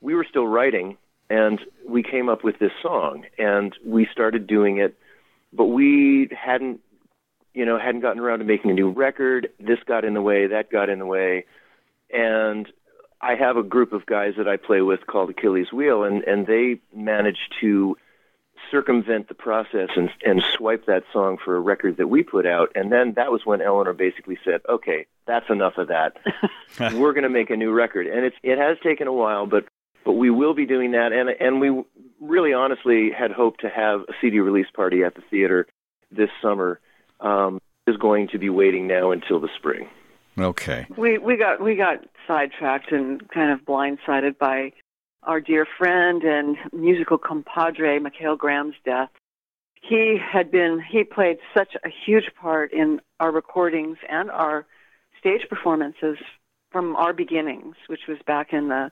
we 0.00 0.14
were 0.14 0.26
still 0.28 0.46
writing, 0.46 0.96
and 1.28 1.60
we 1.86 2.02
came 2.02 2.28
up 2.28 2.44
with 2.44 2.58
this 2.58 2.72
song, 2.82 3.24
and 3.38 3.74
we 3.84 4.06
started 4.12 4.46
doing 4.46 4.78
it, 4.78 4.96
but 5.52 5.66
we 5.66 6.28
hadn't, 6.36 6.80
you 7.54 7.64
know, 7.64 7.78
hadn't 7.78 8.00
gotten 8.00 8.20
around 8.20 8.40
to 8.40 8.44
making 8.44 8.70
a 8.70 8.74
new 8.74 8.90
record. 8.90 9.50
This 9.58 9.78
got 9.86 10.04
in 10.04 10.14
the 10.14 10.22
way, 10.22 10.46
that 10.48 10.70
got 10.70 10.88
in 10.88 10.98
the 10.98 11.06
way, 11.06 11.44
and 12.12 12.70
I 13.20 13.34
have 13.34 13.56
a 13.56 13.62
group 13.62 13.92
of 13.92 14.06
guys 14.06 14.34
that 14.38 14.48
I 14.48 14.56
play 14.56 14.80
with 14.80 15.06
called 15.06 15.30
Achilles 15.30 15.72
Wheel, 15.72 16.04
and 16.04 16.22
and 16.24 16.46
they 16.46 16.80
managed 16.94 17.54
to 17.60 17.96
circumvent 18.70 19.28
the 19.28 19.34
process 19.34 19.90
and 19.96 20.10
and 20.24 20.42
swipe 20.56 20.86
that 20.86 21.04
song 21.12 21.36
for 21.44 21.56
a 21.56 21.60
record 21.60 21.98
that 21.98 22.08
we 22.08 22.22
put 22.22 22.46
out. 22.46 22.70
And 22.74 22.90
then 22.90 23.14
that 23.14 23.30
was 23.30 23.44
when 23.44 23.60
Eleanor 23.60 23.92
basically 23.92 24.38
said, 24.44 24.62
"Okay, 24.68 25.06
that's 25.26 25.50
enough 25.50 25.76
of 25.76 25.88
that. 25.88 26.16
We're 26.94 27.12
going 27.12 27.24
to 27.24 27.28
make 27.28 27.50
a 27.50 27.56
new 27.56 27.72
record." 27.72 28.06
And 28.06 28.24
it's 28.24 28.36
it 28.42 28.58
has 28.58 28.78
taken 28.82 29.06
a 29.06 29.12
while, 29.12 29.46
but 29.46 29.66
but 30.04 30.12
we 30.12 30.30
will 30.30 30.54
be 30.54 30.66
doing 30.66 30.92
that. 30.92 31.12
And 31.12 31.28
and 31.28 31.60
we 31.60 31.82
really 32.20 32.52
honestly 32.52 33.10
had 33.16 33.30
hoped 33.30 33.60
to 33.60 33.68
have 33.68 34.00
a 34.02 34.12
CD 34.20 34.40
release 34.40 34.70
party 34.74 35.04
at 35.04 35.14
the 35.14 35.22
theater 35.30 35.66
this 36.10 36.30
summer. 36.42 36.80
Um, 37.20 37.60
is 37.90 37.96
going 37.96 38.28
to 38.28 38.38
be 38.38 38.48
waiting 38.48 38.86
now 38.86 39.10
until 39.10 39.40
the 39.40 39.48
spring. 39.56 39.88
Okay. 40.38 40.86
We 40.96 41.18
we 41.18 41.36
got 41.36 41.60
we 41.60 41.74
got 41.74 41.98
sidetracked 42.26 42.92
and 42.92 43.28
kind 43.30 43.50
of 43.50 43.60
blindsided 43.66 44.38
by 44.38 44.72
our 45.24 45.40
dear 45.40 45.66
friend 45.78 46.22
and 46.22 46.56
musical 46.72 47.18
compadre 47.18 47.98
Mikhail 47.98 48.36
Graham's 48.36 48.76
death. 48.84 49.10
He 49.74 50.18
had 50.18 50.50
been 50.50 50.80
he 50.80 51.04
played 51.04 51.38
such 51.54 51.74
a 51.84 51.88
huge 51.88 52.30
part 52.40 52.72
in 52.72 53.00
our 53.18 53.30
recordings 53.30 53.98
and 54.08 54.30
our 54.30 54.66
stage 55.18 55.42
performances 55.48 56.16
from 56.70 56.96
our 56.96 57.12
beginnings, 57.12 57.74
which 57.88 58.06
was 58.08 58.18
back 58.26 58.52
in 58.52 58.68
the 58.68 58.90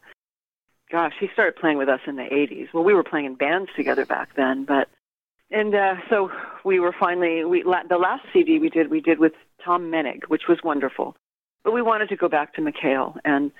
gosh, 0.91 1.15
he 1.19 1.29
started 1.33 1.57
playing 1.57 1.79
with 1.79 1.89
us 1.89 2.01
in 2.07 2.17
the 2.17 2.23
80s. 2.23 2.69
Well, 2.73 2.85
we 2.85 2.95
were 2.95 3.05
playing 3.05 3.27
in 3.27 3.35
bands 3.35 3.71
together 3.77 4.05
back 4.05 4.35
then, 4.37 4.65
but 4.65 4.89
and 5.51 5.75
uh, 5.75 5.95
so 6.11 6.31
we 6.65 6.79
were 6.79 6.95
finally 6.99 7.45
we 7.45 7.63
the 7.63 7.97
last 7.97 8.23
CD 8.33 8.59
we 8.59 8.69
did 8.69 8.91
we 8.91 9.01
did 9.01 9.19
with 9.19 9.33
Tom 9.65 9.91
Menig, 9.91 10.25
which 10.29 10.43
was 10.49 10.59
wonderful. 10.63 11.17
But 11.65 11.73
we 11.73 11.83
wanted 11.83 12.09
to 12.11 12.17
go 12.17 12.29
back 12.29 12.55
to 12.55 12.61
Mikhail 12.61 13.17
and 13.25 13.51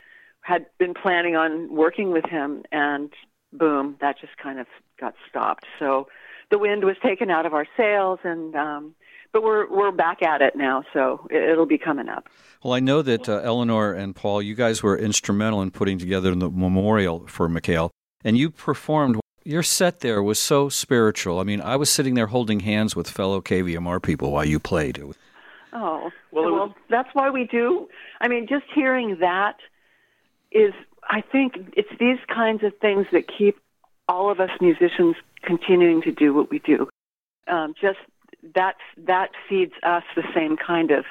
had 0.43 0.67
been 0.79 0.95
planning 0.95 1.37
on 1.37 1.75
working 1.75 2.11
with 2.13 2.25
him, 2.25 2.63
and 2.73 3.13
boom, 3.53 3.97
that 4.01 4.19
just 4.21 4.37
kind 4.37 4.59
of 4.59 4.67
got 5.01 5.15
stopped. 5.29 5.65
So 5.79 6.09
the 6.51 6.59
wind 6.59 6.85
was 6.85 6.97
taken 7.03 7.31
out 7.31 7.47
of 7.47 7.55
our 7.55 7.67
sails, 7.77 8.19
and 8.23 8.55
um, 8.55 8.95
but 9.33 9.43
we're 9.43 9.69
we're 9.71 9.93
back 9.93 10.23
at 10.23 10.43
it 10.43 10.57
now, 10.57 10.85
so 10.93 11.27
it, 11.31 11.51
it'll 11.51 11.67
be 11.67 11.79
coming 11.79 12.09
up. 12.09 12.29
Well, 12.63 12.75
I 12.75 12.81
know 12.81 13.03
that 13.03 13.29
uh, 13.29 13.41
Eleanor 13.45 13.93
and 13.93 14.15
Paul, 14.15 14.43
you 14.43 14.55
guys 14.55 14.83
were 14.83 14.97
instrumental 14.97 15.63
in 15.63 15.71
putting 15.71 15.99
together 15.99 16.35
the 16.35 16.51
memorial 16.51 17.27
for 17.27 17.49
Mikhail, 17.49 17.91
and 18.25 18.37
you 18.37 18.51
performed. 18.51 19.21
Your 19.45 19.63
set 19.63 20.01
there 20.01 20.23
was 20.23 20.39
so 20.39 20.69
spiritual. 20.69 21.39
I 21.39 21.45
mean, 21.45 21.63
I 21.63 21.77
was 21.77 21.89
sitting 21.89 22.13
there 22.13 22.27
holding 22.27 22.61
hands 22.61 22.95
with 22.95 23.09
fellow 23.09 23.41
KVMR 23.41 24.03
people 24.03 24.31
while 24.31 24.45
you 24.45 24.59
played. 24.59 25.03
Oh, 25.73 26.11
well, 26.33 26.75
that's 26.91 27.09
why 27.15 27.31
we 27.31 27.45
do. 27.45 27.89
I 28.21 28.29
mean, 28.29 28.47
just 28.47 28.65
hearing 28.75 29.19
that 29.21 29.57
is, 30.53 30.75
I 31.09 31.23
think, 31.23 31.55
it's 31.77 31.89
these 31.99 32.19
kinds 32.29 32.63
of 32.63 32.73
things 32.81 33.07
that 33.13 33.25
keep 33.27 33.59
all 34.09 34.31
of 34.31 34.41
us 34.41 34.51
musicians 34.61 35.17
continuing 35.43 36.03
to 36.03 36.13
do 36.13 36.35
what 36.35 36.51
we 36.51 36.59
do. 36.59 36.89
Um, 37.47 37.75
just 37.81 37.99
that 38.55 38.77
that 38.97 39.31
feeds 39.49 39.75
us 39.83 40.05
the 40.15 40.25
same 40.35 40.57
kind 40.57 40.91
of 40.91 41.05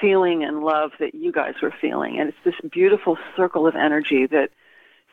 feeling 0.00 0.42
and 0.44 0.62
love 0.62 0.92
that 0.98 1.14
you 1.14 1.32
guys 1.32 1.54
were 1.62 1.74
feeling, 1.80 2.18
and 2.18 2.28
it's 2.28 2.38
this 2.44 2.70
beautiful 2.70 3.18
circle 3.36 3.66
of 3.66 3.74
energy 3.74 4.26
that 4.26 4.50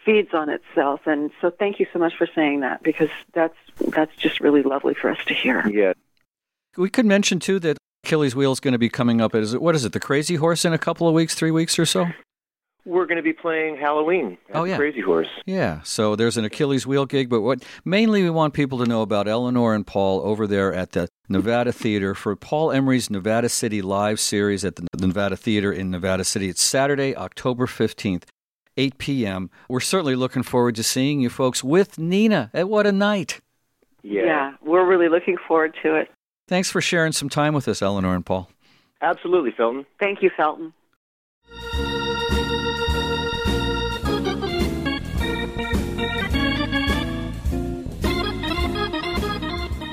feeds 0.04 0.34
on 0.34 0.50
itself. 0.50 1.02
And 1.06 1.32
so, 1.40 1.52
thank 1.52 1.80
you 1.80 1.88
so 1.94 2.00
much 2.00 2.16
for 2.18 2.28
saying 2.34 2.62
that 2.62 2.84
because 2.84 3.10
that's 3.34 3.58
that's 3.90 4.16
just 4.16 4.40
really 4.40 4.64
lovely 4.64 4.94
for 4.94 5.10
us 5.10 5.20
to 5.28 5.34
hear. 5.34 5.68
Yeah. 5.68 5.94
We 6.78 6.90
could 6.90 7.06
mention 7.06 7.40
too 7.40 7.60
that 7.60 7.78
Achilles 8.04 8.36
Wheel 8.36 8.52
is 8.52 8.60
going 8.60 8.72
to 8.72 8.80
be 8.80 8.90
coming 8.90 9.22
up. 9.22 9.36
Is 9.36 9.54
it 9.54 9.62
what 9.62 9.76
is 9.76 9.86
it? 9.86 9.94
The 9.94 10.00
Crazy 10.00 10.36
Horse 10.36 10.66
in 10.66 10.74
a 10.74 10.78
couple 10.78 11.08
of 11.08 11.14
weeks, 11.14 11.36
three 11.36 11.52
weeks 11.52 11.78
or 11.78 11.86
so. 11.86 12.08
We're 12.86 13.06
going 13.06 13.18
to 13.18 13.24
be 13.24 13.34
playing 13.34 13.78
Halloween 13.78 14.38
at 14.50 14.56
Oh, 14.56 14.64
yeah. 14.64 14.76
Crazy 14.78 15.02
Horse. 15.02 15.28
Yeah, 15.46 15.82
so 15.84 16.16
there's 16.16 16.38
an 16.38 16.46
Achilles 16.46 16.88
wheel 16.88 17.06
gig, 17.06 17.30
but 17.30 17.42
what 17.42 17.64
mainly 17.86 18.24
we 18.24 18.30
want 18.32 18.54
people 18.56 18.80
to 18.80 18.86
know 18.86 19.02
about 19.04 19.28
Eleanor 19.28 19.76
and 19.76 19.86
Paul 19.86 20.22
over 20.22 20.48
there 20.48 20.74
at 20.74 20.94
the 20.94 21.08
Nevada 21.30 21.72
Theater 21.72 22.16
for 22.16 22.36
Paul 22.36 22.72
Emery's 22.72 23.10
Nevada 23.12 23.50
City 23.50 23.82
Live 23.84 24.20
series 24.20 24.66
at 24.66 24.78
the 24.78 24.88
Nevada 25.00 25.38
Theater 25.38 25.72
in 25.72 25.92
Nevada 25.92 26.24
City. 26.24 26.50
It's 26.50 26.62
Saturday, 26.64 27.16
October 27.16 27.68
15th, 27.68 28.24
8 28.78 28.98
p.m. 28.98 29.50
We're 29.70 29.80
certainly 29.80 30.16
looking 30.16 30.42
forward 30.44 30.76
to 30.76 30.84
seeing 30.84 31.22
you 31.22 31.30
folks 31.30 31.64
with 31.64 32.00
Nina. 32.00 32.50
At 32.54 32.68
what 32.68 32.88
a 32.88 32.92
night! 32.92 33.42
Yeah. 34.02 34.24
Yeah. 34.24 34.52
we're 34.64 34.88
really 34.88 35.08
looking 35.10 35.38
forward 35.48 35.76
to 35.84 35.96
it. 35.96 36.10
Thanks 36.48 36.72
for 36.72 36.82
sharing 36.82 37.12
some 37.12 37.30
time 37.30 37.54
with 37.54 37.68
us, 37.68 37.82
Eleanor 37.84 38.16
and 38.16 38.26
Paul. 38.26 38.50
Absolutely, 39.02 39.52
Felton. 39.56 39.86
Thank 40.00 40.22
you, 40.24 40.32
Felton. 40.36 40.74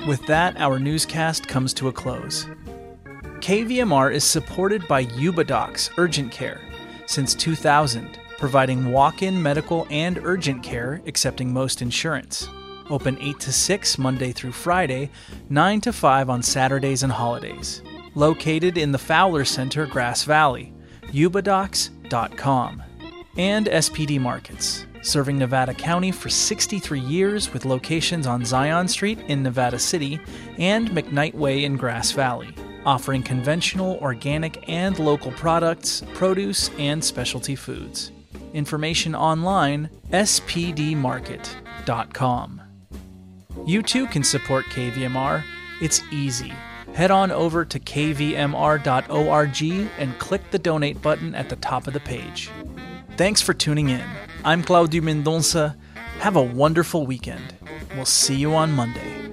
With 0.08 0.24
that, 0.24 0.56
our 0.56 0.78
newscast 0.78 1.46
comes 1.48 1.74
to 1.74 1.88
a 1.88 1.92
close. 1.92 2.46
KVMR 3.40 4.10
is 4.10 4.24
supported 4.24 4.88
by 4.88 5.04
Yubadocs 5.04 5.90
Urgent 5.98 6.32
Care 6.32 6.62
since 7.04 7.34
2000, 7.34 8.18
providing 8.38 8.90
walk 8.90 9.22
in 9.22 9.42
medical 9.42 9.86
and 9.90 10.18
urgent 10.24 10.62
care, 10.62 11.02
accepting 11.06 11.52
most 11.52 11.82
insurance. 11.82 12.48
Open 12.88 13.18
8 13.20 13.38
to 13.38 13.52
6 13.52 13.98
Monday 13.98 14.32
through 14.32 14.52
Friday, 14.52 15.10
9 15.50 15.82
to 15.82 15.92
5 15.92 16.30
on 16.30 16.42
Saturdays 16.42 17.02
and 17.02 17.12
holidays. 17.12 17.82
Located 18.14 18.78
in 18.78 18.92
the 18.92 18.98
Fowler 18.98 19.44
Center, 19.44 19.84
Grass 19.84 20.24
Valley. 20.24 20.72
Yubadocs.com. 21.08 22.82
And 23.38 23.66
SPD 23.66 24.20
Markets, 24.20 24.84
serving 25.00 25.38
Nevada 25.38 25.72
County 25.72 26.10
for 26.10 26.28
63 26.28 26.98
years 26.98 27.52
with 27.52 27.64
locations 27.64 28.26
on 28.26 28.44
Zion 28.44 28.88
Street 28.88 29.20
in 29.28 29.44
Nevada 29.44 29.78
City 29.78 30.18
and 30.58 30.90
McKnight 30.90 31.34
Way 31.34 31.62
in 31.62 31.76
Grass 31.76 32.10
Valley, 32.10 32.52
offering 32.84 33.22
conventional, 33.22 33.96
organic, 34.02 34.68
and 34.68 34.98
local 34.98 35.30
products, 35.32 36.02
produce, 36.14 36.70
and 36.78 37.04
specialty 37.04 37.54
foods. 37.54 38.10
Information 38.54 39.14
online 39.14 39.90
spdmarket.com. 40.10 42.62
You 43.64 43.82
too 43.82 44.06
can 44.08 44.24
support 44.24 44.64
KVMR. 44.66 45.44
It's 45.80 46.02
easy. 46.10 46.52
Head 46.94 47.12
on 47.12 47.30
over 47.30 47.64
to 47.64 47.78
kvmr.org 47.78 49.62
and 49.98 50.18
click 50.18 50.50
the 50.50 50.58
donate 50.58 51.00
button 51.00 51.36
at 51.36 51.48
the 51.48 51.56
top 51.56 51.86
of 51.86 51.92
the 51.92 52.00
page. 52.00 52.50
Thanks 53.18 53.42
for 53.42 53.52
tuning 53.52 53.88
in. 53.88 54.04
I'm 54.44 54.62
Claudio 54.62 55.02
Mendonça. 55.02 55.74
Have 56.20 56.36
a 56.36 56.40
wonderful 56.40 57.04
weekend. 57.04 57.52
We'll 57.96 58.04
see 58.04 58.36
you 58.36 58.54
on 58.54 58.70
Monday. 58.70 59.27